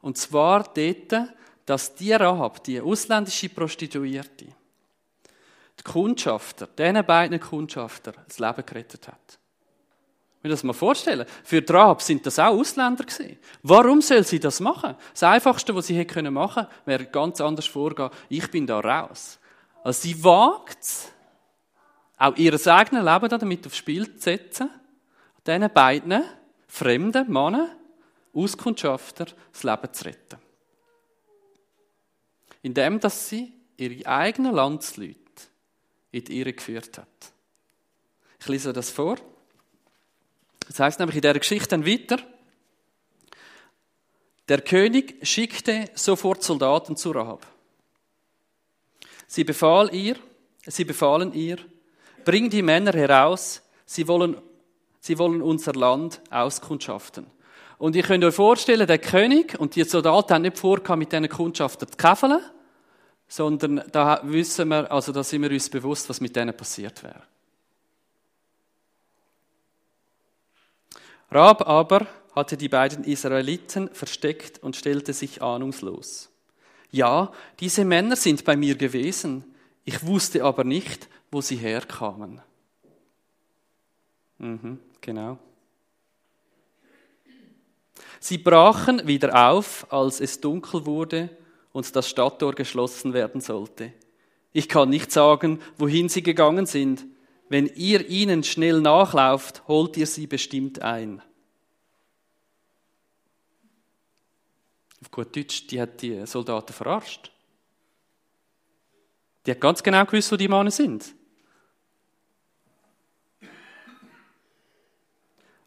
Und 0.00 0.16
zwar 0.18 0.64
dort, 0.64 1.30
dass 1.66 1.94
die 1.94 2.12
Rahab, 2.12 2.62
die 2.64 2.80
ausländische 2.80 3.48
Prostituierte, 3.48 4.46
die 4.46 5.82
Kundschafter, 5.84 6.66
diesen 6.66 7.04
beiden 7.04 7.40
Kundschafter, 7.40 8.12
das 8.26 8.38
Leben 8.38 8.64
gerettet 8.64 9.08
hat. 9.08 9.38
Ich 10.42 10.50
das 10.50 10.62
mal 10.62 10.72
vorstellen. 10.72 11.26
Für 11.42 11.60
die 11.60 11.72
Rahab 11.72 12.00
sind 12.00 12.24
das 12.24 12.38
auch 12.38 12.56
Ausländer 12.56 13.04
gewesen. 13.04 13.38
Warum 13.64 14.00
soll 14.00 14.24
sie 14.24 14.38
das 14.38 14.60
machen? 14.60 14.94
Das 15.12 15.24
Einfachste, 15.24 15.74
was 15.74 15.88
sie 15.88 15.96
hätte 15.96 16.30
machen 16.30 16.64
können, 16.66 16.70
wäre 16.84 17.06
ganz 17.06 17.40
anders 17.40 17.66
vorgehen. 17.66 18.10
Ich 18.28 18.48
bin 18.50 18.64
da 18.64 18.78
raus. 18.78 19.40
Also 19.82 20.02
sie 20.02 20.22
wagt 20.22 20.78
auch 22.16 22.36
ihr 22.36 22.54
eigenes 22.68 23.04
Leben 23.04 23.28
damit 23.28 23.66
aufs 23.66 23.76
Spiel 23.76 24.14
zu 24.14 24.22
setzen 24.22 24.70
diesen 25.46 25.70
beiden 25.72 26.24
fremden 26.66 27.32
Männern, 27.32 27.70
Auskundschafter, 28.34 29.26
das 29.52 29.62
Leben 29.62 29.92
zu 29.92 30.04
retten. 30.04 30.45
Indem, 32.66 32.98
dass 32.98 33.28
sie 33.28 33.52
ihre 33.76 34.06
eigenen 34.06 34.54
Landsleute 34.54 35.16
in 36.10 36.24
die 36.24 36.40
Irre 36.40 36.52
geführt 36.52 36.98
hat. 36.98 37.32
Ich 38.40 38.48
lese 38.48 38.72
das 38.72 38.90
vor. 38.90 39.16
Das 40.66 40.80
heißt 40.80 40.98
nämlich 40.98 41.16
in 41.16 41.22
der 41.22 41.38
Geschichte 41.38 41.68
dann 41.68 41.86
weiter. 41.86 42.18
Der 44.48 44.62
König 44.62 45.24
schickte 45.26 45.90
sofort 45.94 46.42
Soldaten 46.42 46.96
zu 46.96 47.12
Rahab. 47.12 47.46
Sie 49.28 49.44
befahl 49.44 49.94
ihr, 49.94 50.16
sie 50.66 50.84
befahlen 50.84 51.32
ihr, 51.34 51.58
bring 52.24 52.50
die 52.50 52.62
Männer 52.62 52.92
heraus, 52.92 53.62
sie 53.84 54.08
wollen 54.08 54.42
Sie 55.06 55.20
wollen 55.20 55.40
unser 55.40 55.74
Land 55.74 56.20
auskundschaften. 56.30 57.28
Und 57.78 57.94
ihr 57.94 58.02
könnt 58.02 58.24
euch 58.24 58.34
vorstellen, 58.34 58.88
der 58.88 58.98
König 58.98 59.56
und 59.56 59.76
die 59.76 59.84
Soldaten 59.84 60.34
haben 60.34 60.42
nicht 60.42 60.58
vor, 60.58 60.80
mit 60.96 61.12
diesen 61.12 61.28
Kundschaften 61.28 61.86
zu 61.86 61.96
käfeln, 61.96 62.40
sondern 63.28 63.82
da 63.90 64.20
wissen 64.24 64.68
wir, 64.68 64.90
also 64.90 65.12
da 65.12 65.24
sind 65.24 65.42
wir 65.42 65.50
uns 65.50 65.68
bewusst, 65.68 66.08
was 66.08 66.20
mit 66.20 66.36
denen 66.36 66.56
passiert 66.56 67.02
wäre. 67.02 67.22
Rab 71.30 71.66
aber 71.66 72.06
hatte 72.34 72.56
die 72.56 72.68
beiden 72.68 73.04
Israeliten 73.04 73.88
versteckt 73.92 74.62
und 74.62 74.76
stellte 74.76 75.12
sich 75.12 75.42
ahnungslos. 75.42 76.30
Ja, 76.90 77.32
diese 77.58 77.84
Männer 77.84 78.14
sind 78.14 78.44
bei 78.44 78.56
mir 78.56 78.76
gewesen, 78.76 79.44
ich 79.84 80.04
wusste 80.06 80.44
aber 80.44 80.64
nicht, 80.64 81.08
wo 81.30 81.40
sie 81.40 81.56
herkamen. 81.56 82.40
Mhm. 84.38 84.78
Genau. 85.00 85.38
Sie 88.20 88.38
brachen 88.38 89.06
wieder 89.06 89.48
auf, 89.48 89.86
als 89.92 90.20
es 90.20 90.40
dunkel 90.40 90.86
wurde 90.86 91.30
und 91.76 91.94
das 91.94 92.08
Stadttor 92.08 92.54
geschlossen 92.54 93.12
werden 93.12 93.42
sollte. 93.42 93.92
Ich 94.54 94.66
kann 94.66 94.88
nicht 94.88 95.12
sagen, 95.12 95.60
wohin 95.76 96.08
sie 96.08 96.22
gegangen 96.22 96.64
sind. 96.64 97.04
Wenn 97.50 97.66
ihr 97.66 98.08
ihnen 98.08 98.44
schnell 98.44 98.80
nachlauft, 98.80 99.68
holt 99.68 99.98
ihr 99.98 100.06
sie 100.06 100.26
bestimmt 100.26 100.80
ein. 100.80 101.20
Auf 105.02 105.10
gut 105.10 105.36
Deutsch, 105.36 105.66
die 105.66 105.78
hat 105.78 106.00
die 106.00 106.24
Soldaten 106.24 106.72
verarscht. 106.72 107.30
Die 109.44 109.50
hat 109.50 109.60
ganz 109.60 109.82
genau 109.82 110.06
gewusst, 110.06 110.32
wo 110.32 110.36
die 110.36 110.48
Männer 110.48 110.70
sind. 110.70 111.14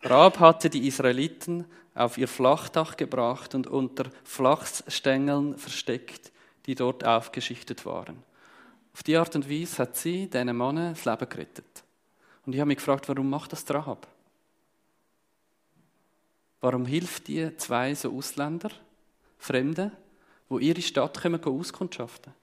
Rab 0.01 0.39
hatte 0.39 0.71
die 0.71 0.87
Israeliten 0.87 1.65
auf 1.99 2.17
ihr 2.17 2.27
Flachdach 2.27 2.95
gebracht 2.95 3.53
und 3.55 3.67
unter 3.67 4.05
Flachsstängeln 4.23 5.57
versteckt, 5.57 6.31
die 6.65 6.75
dort 6.75 7.03
aufgeschichtet 7.05 7.85
waren. 7.85 8.23
Auf 8.93 9.03
die 9.03 9.17
Art 9.17 9.35
und 9.35 9.49
Weise 9.49 9.79
hat 9.79 9.97
sie 9.97 10.27
diesen 10.29 10.57
Männern 10.57 10.93
das 10.93 11.05
Leben 11.05 11.29
gerettet. 11.29 11.83
Und 12.45 12.53
ich 12.53 12.59
habe 12.59 12.69
mich 12.69 12.77
gefragt, 12.77 13.09
warum 13.09 13.29
macht 13.29 13.51
das 13.51 13.69
Rahab? 13.69 14.07
Warum 16.61 16.85
hilft 16.85 17.27
die 17.27 17.55
zwei 17.57 17.93
so 17.93 18.15
Ausländer, 18.15 18.71
Fremde, 19.37 19.91
wo 20.47 20.57
ihre 20.57 20.81
Stadt 20.81 21.21
kommen, 21.21 21.43
auskundschaften? 21.43 22.33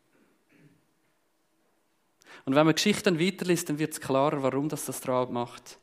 Und 2.45 2.55
wenn 2.55 2.66
man 2.66 2.75
Geschichten 2.75 3.19
weiterliest, 3.19 3.69
dann 3.71 3.79
wird 3.79 3.95
es 3.95 4.01
klarer, 4.01 4.42
warum 4.42 4.69
das 4.69 4.85
das 4.85 5.07
Rahab 5.09 5.31
macht. 5.31 5.79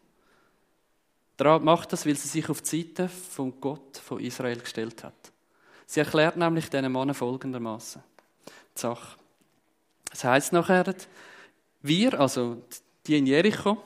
Macht 1.40 1.92
das, 1.92 2.06
weil 2.06 2.16
sie 2.16 2.28
sich 2.28 2.50
auf 2.50 2.62
die 2.62 2.84
Seite 2.84 3.10
von 3.10 3.60
Gott 3.60 3.98
von 3.98 4.20
Israel 4.20 4.60
gestellt 4.60 5.04
hat. 5.04 5.14
Sie 5.86 6.00
erklärt 6.00 6.38
nämlich 6.38 6.70
diesen 6.70 6.92
Mann 6.92 7.14
folgendermaßen 7.14 8.04
Sache. 8.76 9.18
Es 10.12 10.24
heißt 10.24 10.54
nachher, 10.54 10.96
wir, 11.82 12.20
also 12.20 12.62
die 13.06 13.18
in 13.18 13.26
Jericho, 13.26 13.78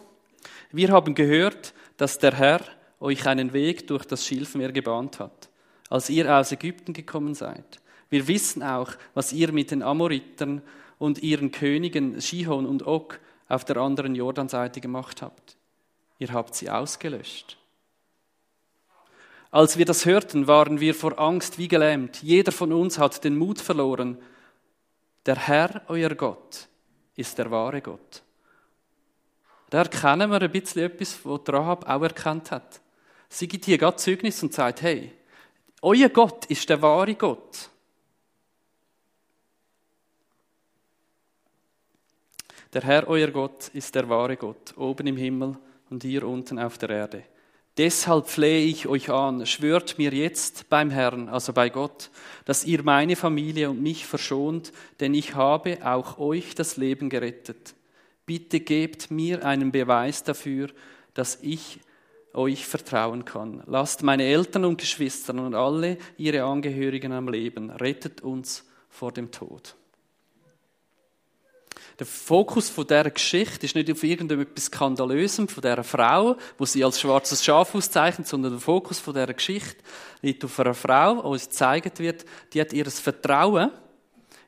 wir 0.71 0.89
haben 0.89 1.15
gehört, 1.15 1.73
dass 1.97 2.19
der 2.19 2.33
Herr 2.35 2.61
euch 2.99 3.25
einen 3.27 3.53
Weg 3.53 3.87
durch 3.87 4.05
das 4.05 4.25
Schilfmeer 4.25 4.71
gebahnt 4.71 5.19
hat, 5.19 5.49
als 5.89 6.09
ihr 6.09 6.33
aus 6.33 6.51
Ägypten 6.51 6.93
gekommen 6.93 7.33
seid. 7.33 7.81
Wir 8.09 8.27
wissen 8.27 8.63
auch, 8.63 8.91
was 9.13 9.33
ihr 9.33 9.51
mit 9.51 9.71
den 9.71 9.83
Amoritern 9.83 10.61
und 10.99 11.21
ihren 11.21 11.51
Königen 11.51 12.21
Shihon 12.21 12.65
und 12.65 12.85
Og 12.85 13.19
auf 13.49 13.65
der 13.65 13.77
anderen 13.77 14.15
Jordanseite 14.15 14.81
gemacht 14.81 15.21
habt. 15.21 15.56
Ihr 16.19 16.33
habt 16.33 16.55
sie 16.55 16.69
ausgelöscht. 16.69 17.57
Als 19.51 19.77
wir 19.77 19.85
das 19.85 20.05
hörten, 20.05 20.47
waren 20.47 20.79
wir 20.79 20.93
vor 20.93 21.19
Angst 21.19 21.57
wie 21.57 21.67
gelähmt. 21.67 22.21
Jeder 22.21 22.51
von 22.51 22.73
uns 22.73 22.97
hat 22.97 23.23
den 23.23 23.37
Mut 23.37 23.59
verloren. 23.59 24.17
Der 25.25 25.35
Herr, 25.35 25.81
euer 25.87 26.13
Gott, 26.15 26.67
ist 27.15 27.37
der 27.37 27.49
wahre 27.49 27.81
Gott. 27.81 28.23
Da 29.69 29.79
erkennen 29.79 30.29
wir 30.29 30.41
ein 30.41 30.51
bisschen 30.51 30.83
etwas, 30.83 31.19
was 31.23 31.41
Rahab 31.47 31.87
auch 31.87 32.01
erkannt 32.01 32.51
hat. 32.51 32.81
Sie 33.29 33.47
gibt 33.47 33.65
hier 33.65 33.77
gerade 33.77 33.97
Zeugnis 33.97 34.41
und 34.41 34.53
sagt, 34.53 34.81
hey, 34.81 35.11
euer 35.81 36.09
Gott 36.09 36.45
ist 36.45 36.69
der 36.69 36.81
wahre 36.81 37.15
Gott. 37.15 37.69
Der 42.73 42.81
Herr, 42.83 43.07
euer 43.07 43.31
Gott, 43.31 43.69
ist 43.69 43.95
der 43.95 44.07
wahre 44.07 44.37
Gott, 44.37 44.77
oben 44.77 45.07
im 45.07 45.17
Himmel 45.17 45.57
und 45.89 46.03
ihr 46.03 46.27
unten 46.27 46.59
auf 46.59 46.77
der 46.77 46.89
Erde. 46.89 47.23
Deshalb 47.77 48.27
flehe 48.27 48.65
ich 48.65 48.87
euch 48.87 49.11
an, 49.11 49.45
schwört 49.45 49.99
mir 49.99 50.11
jetzt 50.11 50.67
beim 50.67 50.89
Herrn, 50.89 51.29
also 51.29 51.53
bei 51.53 51.69
Gott, 51.69 52.09
dass 52.45 52.65
ihr 52.65 52.81
meine 52.81 53.15
Familie 53.15 53.69
und 53.69 53.83
mich 53.83 54.07
verschont, 54.07 54.73
denn 54.99 55.13
ich 55.13 55.35
habe 55.35 55.77
auch 55.85 56.17
euch 56.17 56.55
das 56.55 56.77
Leben 56.77 57.09
gerettet. 57.09 57.75
Bitte 58.25 58.61
gebt 58.61 59.11
mir 59.11 59.45
einen 59.45 59.71
Beweis 59.71 60.23
dafür, 60.23 60.69
dass 61.13 61.37
ich 61.43 61.79
euch 62.33 62.65
vertrauen 62.65 63.25
kann. 63.25 63.63
Lasst 63.67 64.01
meine 64.01 64.23
Eltern 64.23 64.65
und 64.65 64.79
Geschwister 64.79 65.33
und 65.35 65.53
alle 65.53 65.97
ihre 66.17 66.43
Angehörigen 66.43 67.11
am 67.11 67.29
Leben. 67.29 67.69
Rettet 67.69 68.21
uns 68.21 68.65
vor 68.89 69.11
dem 69.11 69.31
Tod. 69.31 69.75
Der 71.99 72.05
Fokus 72.05 72.69
von 72.69 72.85
dieser 72.85 73.09
Geschichte 73.09 73.65
ist 73.65 73.75
nicht 73.75 73.91
auf 73.91 74.03
irgendetwas 74.03 74.65
Skandalösem 74.65 75.47
von 75.47 75.61
dieser 75.61 75.83
Frau, 75.83 76.37
wo 76.57 76.65
sie 76.65 76.83
als 76.83 77.01
schwarzes 77.01 77.43
Schaf 77.43 77.73
auszeichnet, 77.73 78.27
sondern 78.27 78.51
der 78.51 78.61
Fokus 78.61 78.99
von 78.99 79.15
dieser 79.15 79.33
Geschichte 79.33 79.83
liegt 80.21 80.45
auf 80.45 80.59
einer 80.59 80.75
Frau, 80.75 81.23
wo 81.23 81.29
uns 81.29 81.49
gezeigt 81.49 81.99
wird, 81.99 82.25
die 82.53 82.61
hat 82.61 82.71
ihr 82.71 82.85
Vertrauen 82.85 83.71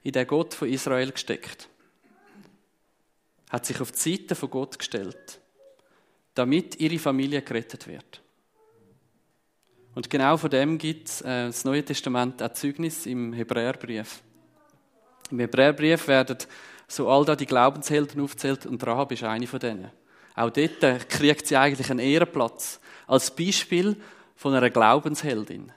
in 0.04 0.12
den 0.12 0.28
Gott 0.28 0.54
von 0.54 0.70
Israel 0.70 1.12
gesteckt. 1.12 1.68
Hat 3.50 3.66
sich 3.66 3.82
auf 3.82 3.92
die 3.92 4.18
Seite 4.18 4.36
von 4.36 4.52
Gott 4.52 4.78
gestellt, 4.78 5.40
damit 6.36 6.80
ihre 6.80 7.00
Familie 7.00 7.42
gerettet 7.42 7.88
wird. 7.88 8.22
Und 9.96 10.08
genau 10.10 10.38
von 10.38 10.52
dem 10.52 10.78
gibt 10.78 11.10
es 11.10 11.22
äh, 11.22 11.48
das 11.48 11.66
Neue 11.66 11.84
Testament 11.84 12.42
ein 12.44 12.54
Zeugnis 12.54 13.08
im 13.08 13.34
Hebräerbrief. 13.34 14.22
Im 15.32 15.40
Hebräerbrief 15.40 16.08
werden 16.08 16.38
so 16.90 17.10
all 17.10 17.24
da 17.24 17.36
die 17.36 17.46
Glaubenshelden 17.46 18.22
aufzählt 18.22 18.66
und 18.66 18.86
Rahab 18.86 19.12
ist 19.12 19.24
eine 19.24 19.48
von 19.48 19.60
denen. 19.60 19.92
Auch 20.36 20.50
dort 20.50 20.84
äh, 20.84 21.00
kriegt 21.08 21.48
sie 21.48 21.56
eigentlich 21.56 21.90
einen 21.90 22.00
Ehrenplatz 22.00 22.80
als 23.08 23.34
Beispiel 23.34 23.96
von 24.36 24.54
einer 24.54 24.70
Glaubensheldin. 24.70 25.72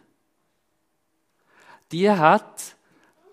Die 1.91 2.11
hat 2.11 2.77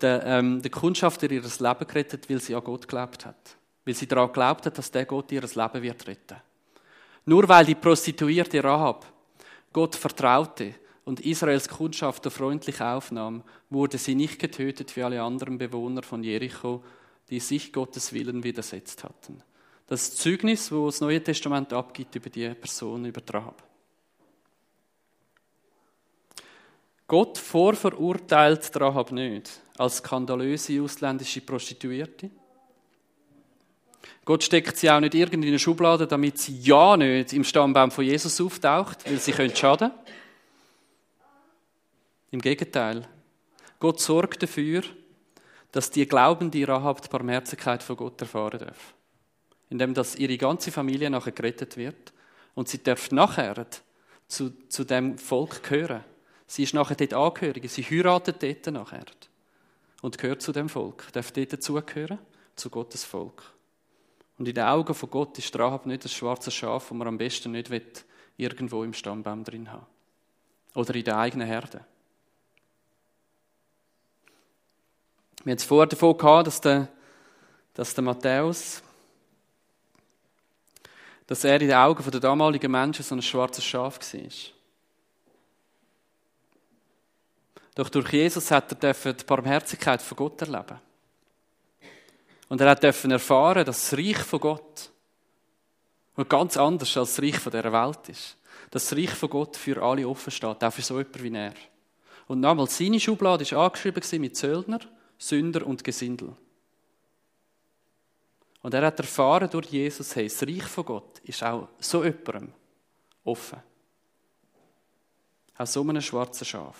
den, 0.02 0.20
ähm, 0.24 0.62
den 0.62 0.70
Kundschafter 0.70 1.30
ihres 1.30 1.60
Leben 1.60 1.86
gerettet, 1.86 2.28
weil 2.28 2.40
sie 2.40 2.54
an 2.54 2.64
Gott 2.64 2.82
geglaubt 2.82 3.24
hat. 3.24 3.56
Weil 3.84 3.94
sie 3.94 4.06
daran 4.06 4.28
geglaubt 4.28 4.66
hat, 4.66 4.76
dass 4.76 4.90
der 4.90 5.06
Gott 5.06 5.32
ihr 5.32 5.42
Leben 5.42 5.82
wird 5.82 6.06
retten. 6.06 6.36
Nur 7.24 7.48
weil 7.48 7.64
die 7.64 7.74
Prostituierte 7.74 8.62
Rahab 8.62 9.06
Gott 9.72 9.94
vertraute 9.94 10.74
und 11.04 11.20
Israels 11.20 11.68
Kundschafter 11.68 12.30
freundlich 12.30 12.80
aufnahm, 12.80 13.42
wurde 13.70 13.98
sie 13.98 14.14
nicht 14.14 14.38
getötet 14.38 14.94
wie 14.96 15.02
alle 15.02 15.22
anderen 15.22 15.58
Bewohner 15.58 16.02
von 16.02 16.22
Jericho, 16.22 16.82
die 17.30 17.40
sich 17.40 17.72
Gottes 17.72 18.12
Willen 18.12 18.42
widersetzt 18.42 19.04
hatten. 19.04 19.42
Das 19.86 20.14
Zeugnis, 20.14 20.70
wo 20.70 20.86
das 20.86 21.00
Neue 21.00 21.22
Testament 21.22 21.72
abgibt 21.72 22.14
über 22.14 22.30
die 22.30 22.48
Person, 22.50 23.04
über 23.04 23.22
Rahab. 23.28 23.62
Gott 27.06 27.38
vorverurteilt 27.38 28.70
Rahab 28.80 29.10
nicht 29.10 29.50
als 29.78 29.96
skandalöse 29.96 30.80
ausländische 30.80 31.40
Prostituierte. 31.40 32.30
Gott 34.24 34.44
steckt 34.44 34.76
sie 34.76 34.88
auch 34.90 35.00
nicht 35.00 35.14
irgendwie 35.14 35.48
in 35.48 35.54
eine 35.54 35.58
Schublade, 35.58 36.06
damit 36.06 36.38
sie 36.38 36.60
ja 36.60 36.96
nicht 36.96 37.32
im 37.32 37.42
Stammbaum 37.42 37.90
von 37.90 38.04
Jesus 38.04 38.40
auftaucht, 38.40 39.10
weil 39.10 39.18
sie 39.18 39.32
schaden 39.32 39.52
können. 39.52 39.92
Im 42.30 42.40
Gegenteil. 42.40 43.08
Gott 43.80 43.98
sorgt 43.98 44.44
dafür, 44.44 44.82
dass 45.72 45.90
die 45.90 46.06
glauben, 46.06 46.50
die 46.50 46.64
Rahab 46.64 47.02
die 47.02 47.08
Barmherzigkeit 47.08 47.82
von 47.82 47.96
Gott 47.96 48.20
erfahren 48.20 48.60
darf. 48.60 48.94
Indem 49.68 49.94
dass 49.94 50.16
ihre 50.16 50.36
ganze 50.36 50.72
Familie 50.72 51.10
nachher 51.10 51.32
gerettet 51.32 51.76
wird 51.76 52.12
und 52.54 52.68
sie 52.68 52.82
darf 52.82 53.10
nachher 53.12 53.66
zu, 54.26 54.50
zu 54.68 54.84
dem 54.84 55.18
Volk 55.18 55.62
gehören. 55.62 56.04
Sie 56.46 56.64
ist 56.64 56.74
nachher 56.74 56.96
dort 56.96 57.14
Angehörige, 57.14 57.68
sie 57.68 57.82
heiratet 57.82 58.42
dort 58.42 58.66
nachher 58.74 59.04
und 60.02 60.18
gehört 60.18 60.42
zu 60.42 60.52
dem 60.52 60.68
Volk, 60.68 61.12
darf 61.12 61.30
dort 61.30 61.52
dazugehören, 61.52 62.18
zu 62.56 62.70
Gottes 62.70 63.04
Volk. 63.04 63.54
Und 64.38 64.48
in 64.48 64.54
den 64.54 64.64
Augen 64.64 64.94
von 64.94 65.10
Gott 65.10 65.38
ist 65.38 65.56
Rahab 65.58 65.86
nicht 65.86 66.04
das 66.04 66.12
schwarze 66.12 66.50
Schaf, 66.50 66.88
das 66.88 66.96
man 66.96 67.06
am 67.06 67.18
besten 67.18 67.52
nicht 67.52 67.70
will, 67.70 67.86
irgendwo 68.36 68.82
im 68.82 68.94
Stammbaum 68.94 69.44
drin 69.44 69.70
haben. 69.70 69.86
Oder 70.74 70.94
in 70.94 71.04
der 71.04 71.18
eigenen 71.18 71.46
Herde. 71.46 71.84
Wir 75.42 75.52
haben 75.52 75.58
es 75.58 75.64
vorher 75.64 75.86
davon 75.86 76.16
gehabt, 76.18 76.46
dass 76.48 76.60
der, 76.60 76.88
dass 77.72 77.94
der 77.94 78.04
Matthäus, 78.04 78.82
dass 81.26 81.44
er 81.44 81.54
in 81.54 81.68
den 81.68 81.76
Augen 81.76 82.10
der 82.10 82.20
damaligen 82.20 82.70
Menschen 82.70 83.02
so 83.02 83.14
ein 83.14 83.22
schwarzes 83.22 83.64
Schaf 83.64 83.98
war. 83.98 84.20
Doch 87.74 87.88
durch 87.88 88.12
Jesus 88.12 88.50
hat 88.50 88.84
er 88.84 88.92
die 88.92 89.24
Barmherzigkeit 89.24 90.02
von 90.02 90.16
Gott 90.16 90.42
erleben. 90.42 90.78
Und 92.48 92.60
er 92.60 92.70
hat 92.70 92.84
erfahren, 92.84 93.64
dass 93.64 93.90
das 93.90 93.98
Reich 93.98 94.18
von 94.18 94.40
Gott 94.40 94.90
ganz 96.28 96.58
anders 96.58 96.94
als 96.98 97.14
das 97.14 97.22
Reich 97.22 97.38
von 97.38 97.52
dieser 97.52 97.72
Welt 97.72 98.08
ist. 98.08 98.36
Dass 98.70 98.88
das 98.88 98.98
Reich 98.98 99.10
von 99.10 99.30
Gott 99.30 99.56
für 99.56 99.80
alle 99.82 100.06
offen 100.06 100.30
steht, 100.30 100.62
auch 100.62 100.72
für 100.72 100.82
so 100.82 100.98
jemanden 100.98 101.22
wie 101.22 101.34
er. 101.34 101.54
Und 102.26 102.42
damals 102.42 102.76
seine 102.76 103.00
Schublade 103.00 103.50
war 103.52 103.66
angeschrieben 103.66 104.20
mit 104.20 104.36
Zöllner 104.36 104.80
Sünder 105.20 105.66
und 105.66 105.84
Gesindel. 105.84 106.34
Und 108.62 108.74
er 108.74 108.86
hat 108.86 108.98
erfahren 108.98 109.48
durch 109.50 109.66
Jesus, 109.66 110.16
hey, 110.16 110.24
das 110.28 110.42
Reich 110.42 110.64
von 110.64 110.84
Gott 110.84 111.18
ist 111.20 111.42
auch 111.42 111.68
so 111.78 112.02
jemandem 112.02 112.52
offen. 113.22 113.58
Auch 115.56 115.66
so 115.66 115.82
einem 115.82 116.00
schwarzen 116.00 116.46
Schaf. 116.46 116.76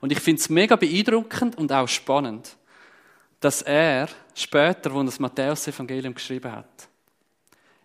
Und 0.00 0.12
ich 0.12 0.20
finde 0.20 0.40
es 0.40 0.48
mega 0.48 0.76
beeindruckend 0.76 1.58
und 1.58 1.72
auch 1.72 1.88
spannend, 1.88 2.56
dass 3.40 3.62
er 3.62 4.08
später, 4.34 4.94
wo 4.94 5.00
er 5.00 5.04
das 5.04 5.18
Matthäus-Evangelium 5.18 6.14
geschrieben 6.14 6.52
hat, 6.52 6.88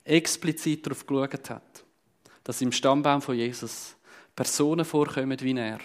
explizit 0.03 0.85
darauf 0.85 1.05
geschaut 1.05 1.49
hat, 1.49 1.83
dass 2.43 2.62
im 2.62 2.71
Stammbaum 2.71 3.21
von 3.21 3.35
Jesus 3.35 3.95
Personen 4.35 4.85
vorkommen 4.85 5.39
wie 5.41 5.57
er, 5.57 5.79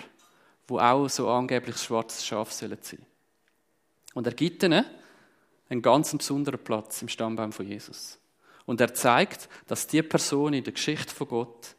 wo 0.69 0.79
auch 0.79 1.09
so 1.09 1.29
angeblich 1.31 1.77
schwarzes 1.79 2.27
Schaf 2.27 2.53
sollen 2.53 2.79
sein. 2.81 3.05
Und 4.15 4.27
er 4.27 4.33
gibt 4.33 4.63
ihnen 4.63 4.85
einen 5.69 5.83
ganz 5.83 6.17
besonderen 6.17 6.63
Platz 6.63 7.03
im 7.03 7.09
Stammbaum 7.09 7.53
von 7.53 7.67
Jesus. 7.67 8.19
Und 8.67 8.81
er 8.81 8.95
zeigt, 8.95 9.49
dass 9.67 9.87
die 9.87 10.03
Personen 10.03 10.55
in 10.55 10.65
der 10.65 10.73
Geschichte 10.73 11.15
von 11.15 11.29
Gott 11.29 11.75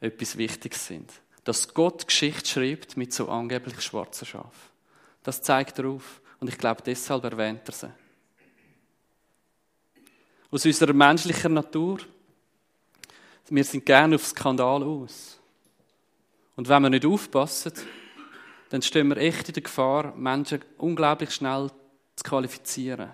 etwas 0.00 0.36
Wichtiges 0.36 0.86
sind. 0.86 1.12
Dass 1.44 1.72
Gott 1.72 2.06
Geschichte 2.06 2.48
schreibt 2.48 2.96
mit 2.96 3.12
so 3.12 3.28
angeblich 3.28 3.80
schwarzen 3.80 4.26
Schaf. 4.26 4.70
Das 5.22 5.42
zeigt 5.42 5.78
er 5.78 5.88
auf. 5.88 6.20
Und 6.40 6.48
ich 6.48 6.58
glaube, 6.58 6.82
deshalb 6.84 7.24
erwähnt 7.24 7.62
er 7.66 7.72
sie. 7.72 7.92
Aus 10.50 10.64
unserer 10.64 10.92
menschlichen 10.92 11.52
Natur, 11.52 11.98
wir 13.50 13.64
sind 13.64 13.84
gerne 13.84 14.16
auf 14.16 14.26
Skandal 14.26 14.82
aus. 14.82 15.38
Und 16.56 16.68
wenn 16.68 16.82
wir 16.82 16.90
nicht 16.90 17.06
aufpassen, 17.06 17.72
dann 18.70 18.82
stehen 18.82 19.08
wir 19.08 19.16
echt 19.16 19.48
in 19.48 19.54
der 19.54 19.62
Gefahr, 19.62 20.14
Menschen 20.16 20.60
unglaublich 20.76 21.30
schnell 21.30 21.70
zu 22.16 22.24
qualifizieren, 22.24 23.10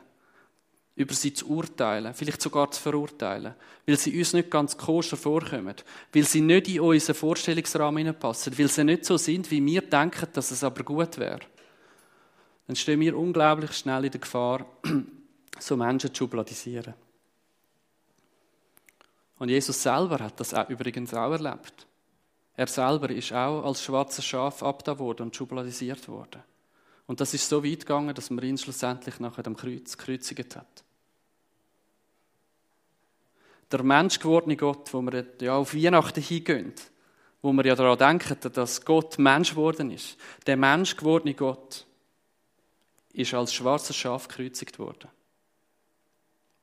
über 0.97 1.15
sie 1.15 1.33
zu 1.33 1.49
urteilen, 1.49 2.15
vielleicht 2.15 2.43
sogar 2.43 2.71
zu 2.71 2.81
verurteilen, 2.81 3.55
weil 3.87 3.97
sie 3.97 4.17
uns 4.19 4.33
nicht 4.33 4.51
ganz 4.51 4.77
koscher 4.77 5.17
vorkommen, 5.17 5.75
weil 6.13 6.25
sie 6.25 6.41
nicht 6.41 6.69
in 6.69 6.81
unseren 6.81 7.15
Vorstellungsrahmen 7.15 8.15
passen, 8.15 8.59
weil 8.59 8.69
sie 8.69 8.85
nicht 8.85 9.05
so 9.05 9.17
sind, 9.17 9.51
wie 9.51 9.65
wir 9.65 9.83
denken, 9.83 10.29
dass 10.33 10.51
es 10.51 10.65
aber 10.65 10.83
gut 10.83 11.19
wäre. 11.19 11.41
Dann 12.67 12.77
stehen 12.77 13.01
wir 13.01 13.17
unglaublich 13.17 13.73
schnell 13.73 14.07
in 14.07 14.11
der 14.11 14.21
Gefahr, 14.21 14.67
so 15.59 15.77
Menschen 15.77 16.15
zu 16.15 16.19
schubladisieren. 16.19 16.95
Und 19.39 19.49
Jesus 19.49 19.83
selber 19.83 20.19
hat 20.21 20.41
das 20.41 20.55
übrigens 20.69 21.13
auch 21.13 21.33
erlebt. 21.33 21.87
Er 22.57 22.67
selber 22.69 23.11
ist 23.11 23.33
auch 23.33 23.65
als 23.65 23.83
schwarzes 23.83 24.25
Schaf 24.25 24.63
abgetan 24.63 24.99
und 24.99 25.35
schubladisiert 25.35 26.09
worden. 26.09 26.43
Und 27.07 27.21
das 27.21 27.35
ist 27.35 27.49
so 27.49 27.65
weit 27.65 27.81
gegangen, 27.81 28.15
dass 28.15 28.31
man 28.31 28.45
ihn 28.45 28.57
schlussendlich 28.57 29.21
nachher 29.21 29.43
dem 29.43 29.57
Kreuz 29.57 29.97
gekreuzigt 29.99 30.57
hat. 30.57 30.85
Der 33.71 33.83
menschgewordene 33.83 34.57
Gott, 34.57 34.93
wo 34.95 35.03
wir 35.03 35.27
ja 35.41 35.57
auf 35.57 35.75
Weihnachten 35.75 36.23
hingehen, 36.23 36.73
wo 37.43 37.53
wir 37.53 37.67
ja 37.67 37.75
daran 37.75 37.99
denken, 37.99 38.53
dass 38.53 38.85
Gott 38.85 39.19
Mensch 39.19 39.51
geworden 39.51 39.91
ist, 39.91 40.17
der 40.47 40.57
menschgewordene 40.57 41.35
Gott 41.35 41.87
ist 43.13 43.35
als 43.35 43.53
schwarzes 43.53 43.97
Schaf 43.97 44.29
gekreuzigt 44.29 44.79
worden. 44.79 45.09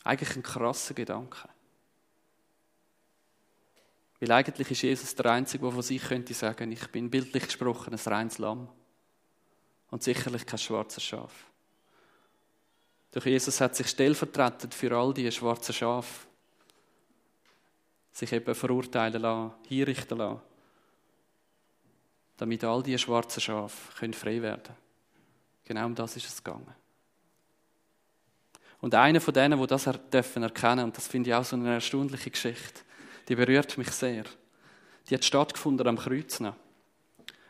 Eigentlich 0.03 0.35
ein 0.35 0.43
krasser 0.43 0.93
Gedanke. 0.93 1.47
Weil 4.21 4.31
eigentlich 4.33 4.69
ist 4.69 4.83
Jesus 4.83 5.15
der 5.15 5.25
Einzige, 5.31 5.63
der 5.63 5.73
von 5.73 5.81
sich 5.81 6.03
könnte 6.03 6.35
sagen, 6.35 6.71
ich 6.71 6.87
bin 6.91 7.09
bildlich 7.09 7.43
gesprochen 7.43 7.93
ein 7.93 8.13
reines 8.13 8.37
Lamm. 8.37 8.69
Und 9.89 10.03
sicherlich 10.03 10.45
kein 10.45 10.59
schwarzes 10.59 11.03
Schaf. 11.03 11.33
Doch 13.11 13.25
Jesus 13.25 13.59
hat 13.59 13.75
sich 13.75 13.87
stellvertretend 13.87 14.73
für 14.75 14.95
all 14.95 15.13
die 15.13 15.29
schwarzen 15.31 15.73
Schafe 15.73 16.27
sich 18.13 18.31
eben 18.31 18.53
verurteilen 18.53 19.21
lassen, 19.21 19.53
hinrichten 19.67 20.17
lassen, 20.17 20.41
damit 22.37 22.63
all 22.63 22.83
die 22.83 22.97
schwarzen 22.97 23.41
Schafe 23.41 24.13
frei 24.13 24.41
werden 24.41 24.63
können. 24.63 24.77
Genau 25.65 25.85
um 25.87 25.95
das 25.95 26.15
ist 26.15 26.27
es 26.27 26.43
gegangen. 26.43 26.75
Und 28.81 28.93
einer 28.93 29.19
von 29.19 29.33
denen, 29.33 29.59
wo 29.59 29.65
das 29.65 29.89
dürfen 30.13 30.43
erkennen, 30.43 30.85
und 30.85 30.95
das 30.95 31.07
finde 31.07 31.29
ich 31.29 31.35
auch 31.35 31.43
so 31.43 31.55
eine 31.55 31.73
erstaunliche 31.73 32.29
Geschichte, 32.29 32.81
die 33.31 33.35
berührt 33.37 33.77
mich 33.77 33.91
sehr. 33.91 34.25
Die 35.09 35.15
hat 35.15 35.23
stattgefunden 35.23 35.87
am 35.87 35.97
Kreuz. 35.97 36.43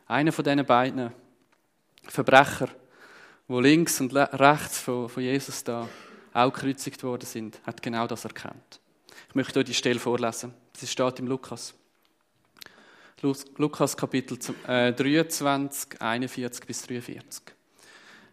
Einer 0.05 0.31
von 0.31 0.45
diesen 0.45 0.63
beiden 0.63 1.11
Verbrecher, 2.03 2.69
wo 3.47 3.59
links 3.59 3.99
und 3.99 4.13
rechts 4.13 4.77
von, 4.79 5.09
Jesus 5.17 5.63
da 5.63 5.89
auch 6.33 6.53
gekreuzigt 6.53 7.01
worden 7.01 7.25
sind, 7.25 7.59
hat 7.65 7.81
genau 7.81 8.05
das 8.05 8.25
erkannt. 8.25 8.79
Ich 9.29 9.33
möchte 9.33 9.57
euch 9.57 9.65
die 9.65 9.73
Stelle 9.73 9.99
vorlesen. 9.99 10.53
Sie 10.77 10.85
steht 10.85 11.17
im 11.17 11.25
Lukas. 11.25 11.73
Lukas 13.57 13.97
Kapitel 13.97 14.37
23, 14.37 15.99
41 15.99 16.61
äh, 16.61 16.65
bis 16.67 16.85
43. 16.85 17.41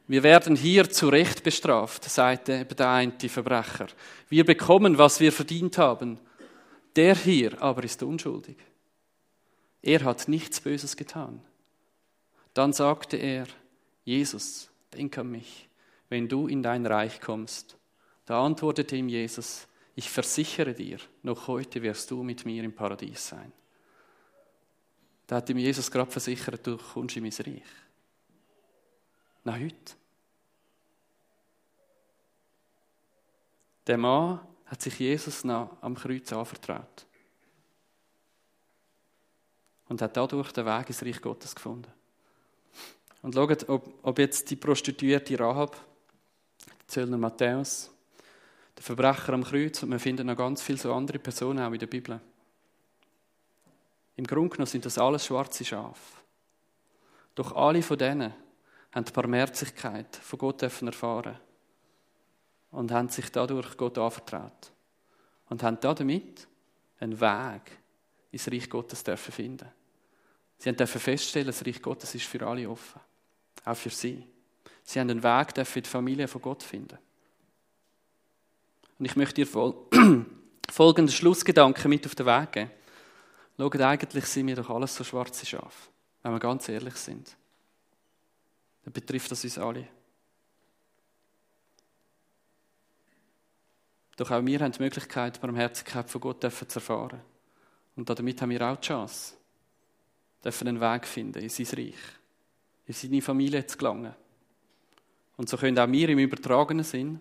Wir 0.07 0.23
werden 0.23 0.55
hier 0.55 0.91
zu 0.91 1.09
Recht 1.09 1.43
bestraft, 1.43 2.05
sagte 2.05 2.67
der 2.67 2.91
eine 2.91 3.13
Verbrecher. 3.19 3.87
Wir 4.29 4.45
bekommen, 4.45 4.99
was 4.99 5.19
wir 5.19 5.33
verdient 5.33 5.79
haben. 5.79 6.19
Der 6.99 7.15
hier 7.15 7.63
aber 7.63 7.85
ist 7.85 8.03
unschuldig. 8.03 8.57
Er 9.83 10.03
hat 10.03 10.27
nichts 10.27 10.61
Böses 10.61 10.97
getan. 10.97 11.41
Dann 12.55 12.73
sagte 12.73 13.17
er, 13.17 13.47
Jesus, 14.05 14.69
denk 14.93 15.17
an 15.17 15.31
mich, 15.31 15.69
wenn 16.09 16.29
du 16.29 16.49
in 16.49 16.61
dein 16.61 16.85
Reich 16.85 17.21
kommst. 17.21 17.77
Da 18.27 18.45
antwortete 18.45 18.97
ihm 18.97 19.09
Jesus, 19.09 19.69
ich 19.95 20.11
versichere 20.11 20.75
dir, 20.75 20.99
noch 21.23 21.47
heute 21.47 21.81
wirst 21.83 22.11
du 22.11 22.25
mit 22.25 22.45
mir 22.45 22.65
im 22.65 22.75
Paradies 22.75 23.29
sein. 23.29 23.53
Da 25.29 25.37
hat 25.37 25.49
ihm 25.51 25.59
Jesus 25.59 25.93
gerade 25.93 26.11
versichert, 26.11 26.67
du 26.67 26.79
kommst 26.79 27.17
in 27.17 27.23
mein 27.23 27.33
Reich. 27.33 27.63
Na 29.45 29.55
heute. 29.55 29.95
Der 33.87 33.99
Mann 33.99 34.41
hat 34.69 34.83
sich 34.83 34.99
Jesus 34.99 35.45
am 35.45 35.95
Kreuz 35.95 36.33
anvertraut. 36.33 37.07
Und 39.89 40.03
hat 40.03 40.17
dadurch 40.17 40.53
den 40.53 40.67
Weg 40.67 40.89
ins 40.89 41.03
Reich 41.03 41.21
Gottes 41.21 41.55
gefunden. 41.55 41.91
Und 43.23 43.35
schaut, 43.35 43.69
ob, 43.69 43.99
ob 44.03 44.19
jetzt 44.19 44.51
die 44.51 44.57
Prostituierte 44.57 45.39
Rahab, 45.41 45.73
der 46.67 46.89
Zöllner 46.89 47.17
Matthäus, 47.17 47.91
der 48.77 48.83
Verbrecher 48.85 49.33
am 49.33 49.43
Kreuz, 49.43 49.83
und 49.83 49.91
wir 49.91 49.99
finden 49.99 50.27
noch 50.27 50.37
ganz 50.37 50.63
viele 50.63 50.79
so 50.79 50.93
andere 50.93 51.19
Personen 51.19 51.61
auch 51.61 51.73
in 51.73 51.79
der 51.79 51.87
Bibel. 51.87 52.21
Im 54.17 54.27
Grunde 54.27 54.51
genommen 54.51 54.67
sind 54.67 54.85
das 54.85 54.99
alles 54.99 55.25
schwarze 55.25 55.65
Schafe. 55.65 56.19
Doch 57.35 57.57
alle 57.57 57.83
von 57.83 57.97
denen 57.97 58.35
haben 58.93 59.05
die 59.05 59.13
Barmherzigkeit 59.13 60.17
von 60.17 60.39
Gott 60.39 60.63
erfahren 60.63 61.39
und 62.71 62.91
haben 62.93 63.09
sich 63.09 63.31
dadurch 63.31 63.77
Gott 63.77 63.99
anvertraut. 63.99 64.73
Und 65.49 65.63
haben 65.63 65.79
damit 65.81 66.47
einen 67.01 67.21
Weg 67.21 67.79
ins 68.31 68.51
Reich 68.51 68.69
Gottes 68.69 69.03
dürfen 69.03 69.33
finden. 69.33 69.69
Sie 70.59 70.73
dürfen 70.73 71.01
feststellen, 71.01 71.47
das 71.47 71.65
Reich 71.65 71.81
Gottes 71.81 72.15
ist 72.15 72.27
für 72.27 72.47
alle 72.47 72.69
offen. 72.69 73.01
Auch 73.65 73.77
für 73.77 73.91
sie. 73.91 74.27
Sie 74.83 75.01
haben 75.01 75.11
einen 75.11 75.23
Weg 75.23 75.55
dürfen 75.55 75.83
die 75.83 75.89
Familie 75.89 76.29
von 76.29 76.43
Gott 76.43 76.63
finden. 76.63 76.99
Und 78.99 79.05
ich 79.05 79.17
möchte 79.17 79.45
dir 79.45 79.47
folgenden 80.71 81.15
Schlussgedanken 81.15 81.89
mit 81.89 82.05
auf 82.07 82.15
den 82.15 82.27
Weg 82.27 82.53
geben. 82.53 82.71
Schaut, 83.57 83.81
eigentlich 83.81 84.25
sind 84.27 84.47
wir 84.47 84.57
doch 84.57 84.71
alles 84.71 84.95
so 84.95 85.05
schwarze 85.05 85.47
Schafe, 85.47 85.91
wenn 86.23 86.33
wir 86.33 86.39
ganz 86.39 86.69
ehrlich 86.69 86.95
sind. 86.95 87.37
Dann 88.85 88.93
betrifft 88.93 89.31
das 89.31 89.45
uns 89.45 89.59
alle. 89.59 89.89
Doch 94.19 94.33
auch 94.33 94.45
wir 94.45 94.59
haben 94.59 94.73
die 94.73 94.83
Möglichkeit, 94.83 95.41
Barmherzigkeit 95.41 96.11
von 96.11 96.21
Gott 96.21 96.41
zu 96.41 96.49
erfahren. 96.75 97.21
Und 97.95 98.11
damit 98.11 98.43
haben 98.43 98.51
wir 98.51 98.61
auch 98.63 98.77
die 98.77 98.89
Chance, 98.89 99.37
dürfen 100.45 100.67
einen 100.67 100.81
Weg 100.81 101.07
finden 101.07 101.41
in 101.41 101.49
sein 101.49 101.67
Reich, 101.67 101.95
in 102.87 102.95
seine 102.95 103.23
Familie 103.23 103.65
zu 103.65 103.79
gelangen. 103.79 104.13
Und 105.37 105.49
so 105.49 105.57
können 105.57 105.79
auch 105.79 105.89
wir 105.89 106.09
im 106.09 106.19
übertragenen 106.19 106.83
Sinn 106.83 107.21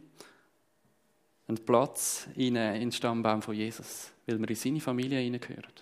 einen 1.47 1.63
Platz 1.63 2.29
in 2.35 2.55
den 2.55 2.91
Stammbaum 2.91 3.43
von 3.43 3.53
Jesus, 3.53 4.09
weil 4.25 4.39
wir 4.39 4.49
in 4.49 4.55
seine 4.55 4.81
Familie 4.81 5.19
hineingehören. 5.19 5.73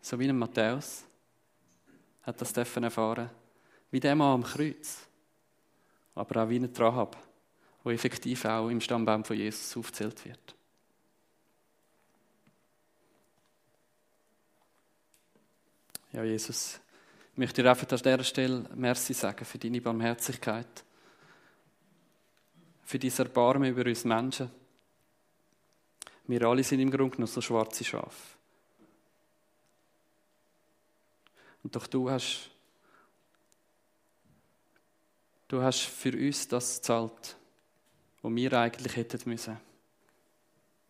So 0.00 0.18
wie 0.18 0.28
ein 0.28 0.36
Matthäus 0.36 1.04
hat 2.22 2.40
das 2.40 2.52
dürfen 2.52 2.82
erfahren, 2.82 3.30
wie 3.92 4.00
der 4.00 4.16
Mann 4.16 4.34
am 4.34 4.42
Kreuz, 4.42 5.06
aber 6.16 6.42
auch 6.42 6.48
wie 6.48 6.58
ein 6.58 6.68
Rahab 6.76 7.16
wo 7.86 7.92
effektiv 7.92 8.44
auch 8.46 8.68
im 8.68 8.80
Stammbaum 8.80 9.24
von 9.24 9.36
Jesus 9.36 9.76
aufgezählt 9.76 10.24
wird. 10.24 10.56
Ja, 16.10 16.24
Jesus, 16.24 16.80
ich 17.30 17.38
möchte 17.38 17.62
dir 17.62 17.70
einfach 17.70 17.88
an 17.88 17.98
dieser 17.98 18.24
Stelle 18.24 18.68
Merci 18.74 19.14
sagen 19.14 19.44
für 19.44 19.58
deine 19.58 19.80
Barmherzigkeit, 19.80 20.84
für 22.82 22.98
dein 22.98 23.12
Erbarmen 23.18 23.70
über 23.70 23.88
uns 23.88 24.04
Menschen. 24.04 24.50
Wir 26.26 26.42
alle 26.42 26.64
sind 26.64 26.80
im 26.80 26.90
Grunde 26.90 27.20
noch 27.20 27.28
so 27.28 27.40
schwarze 27.40 27.84
Schafe. 27.84 28.36
Und 31.62 31.76
doch 31.76 31.86
du 31.86 32.10
hast, 32.10 32.50
du 35.46 35.62
hast 35.62 35.82
für 35.82 36.12
uns 36.16 36.48
das 36.48 36.78
gezahlt, 36.78 37.36
wo 38.26 38.34
wir 38.34 38.52
eigentlich 38.54 38.96
hätten 38.96 39.20
müssen. 39.26 39.56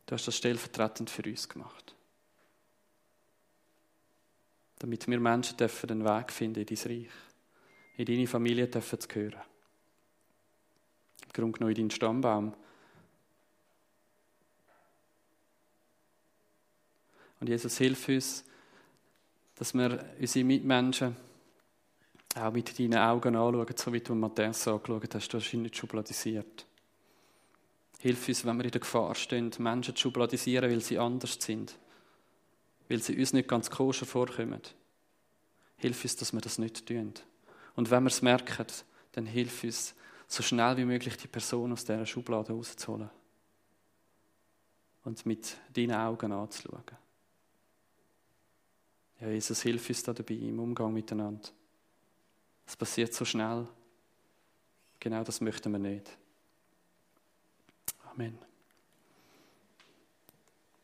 Du 0.06 0.14
hast 0.14 0.26
das 0.26 0.38
stellvertretend 0.38 1.10
für 1.10 1.22
uns 1.24 1.46
gemacht. 1.46 1.94
Damit 4.78 5.06
wir 5.06 5.20
Menschen 5.20 5.58
dürfen 5.58 5.86
den 5.88 6.04
Weg 6.06 6.32
finden 6.32 6.60
in 6.60 6.66
dein 6.66 6.90
Reich. 6.90 7.12
In 7.98 8.06
deine 8.06 8.26
Familie 8.26 8.68
dürfen 8.68 8.98
zu 8.98 9.06
gehören. 9.06 9.42
Im 11.26 11.32
Grunde 11.34 11.58
genommen 11.58 11.76
in 11.76 11.76
deinen 11.76 11.90
Stammbaum. 11.90 12.54
Und 17.40 17.48
Jesus, 17.50 17.76
hilf 17.76 18.08
uns, 18.08 18.44
dass 19.56 19.74
wir 19.74 20.06
unsere 20.18 20.44
Mitmenschen 20.46 21.14
auch 22.34 22.50
mit 22.50 22.78
deinen 22.78 22.96
Augen 22.96 23.36
anschauen, 23.36 23.76
so 23.76 23.92
wie 23.92 24.00
du 24.00 24.14
Matthäus 24.14 24.66
angeschaut 24.66 25.14
hast. 25.14 25.28
Du 25.28 25.36
hast 25.36 25.52
ihn 25.52 25.60
nicht 25.60 25.76
schubladisiert. 25.76 26.65
Hilf 28.06 28.28
uns, 28.28 28.44
wenn 28.44 28.56
wir 28.58 28.64
in 28.64 28.70
der 28.70 28.80
Gefahr 28.80 29.16
stehen, 29.16 29.50
Menschen 29.58 29.96
zu 29.96 30.02
schubladisieren, 30.02 30.70
weil 30.70 30.80
sie 30.80 30.96
anders 30.96 31.38
sind. 31.40 31.76
Weil 32.88 33.02
sie 33.02 33.18
uns 33.18 33.32
nicht 33.32 33.48
ganz 33.48 33.68
koscher 33.68 34.06
vorkommen. 34.06 34.60
Hilf 35.78 36.04
uns, 36.04 36.14
dass 36.14 36.32
wir 36.32 36.40
das 36.40 36.58
nicht 36.58 36.86
tun. 36.86 37.14
Und 37.74 37.90
wenn 37.90 38.04
wir 38.04 38.10
es 38.10 38.22
merken, 38.22 38.64
dann 39.10 39.26
hilf 39.26 39.64
uns, 39.64 39.96
so 40.28 40.44
schnell 40.44 40.76
wie 40.76 40.84
möglich 40.84 41.16
die 41.16 41.26
Person 41.26 41.72
aus 41.72 41.84
dieser 41.84 42.06
Schublade 42.06 42.52
rauszuholen. 42.52 43.10
Und 45.02 45.26
mit 45.26 45.56
deinen 45.74 45.96
Augen 45.96 46.30
anzuschauen. 46.30 46.84
Ja, 49.20 49.30
Jesus, 49.30 49.62
hilf 49.62 49.88
uns 49.88 50.04
da 50.04 50.12
dabei 50.12 50.34
im 50.34 50.60
Umgang 50.60 50.92
miteinander. 50.92 51.48
Es 52.68 52.76
passiert 52.76 53.12
so 53.14 53.24
schnell. 53.24 53.66
Genau 55.00 55.24
das 55.24 55.40
möchten 55.40 55.72
wir 55.72 55.80
nicht. 55.80 56.16
Amen. 58.16 58.38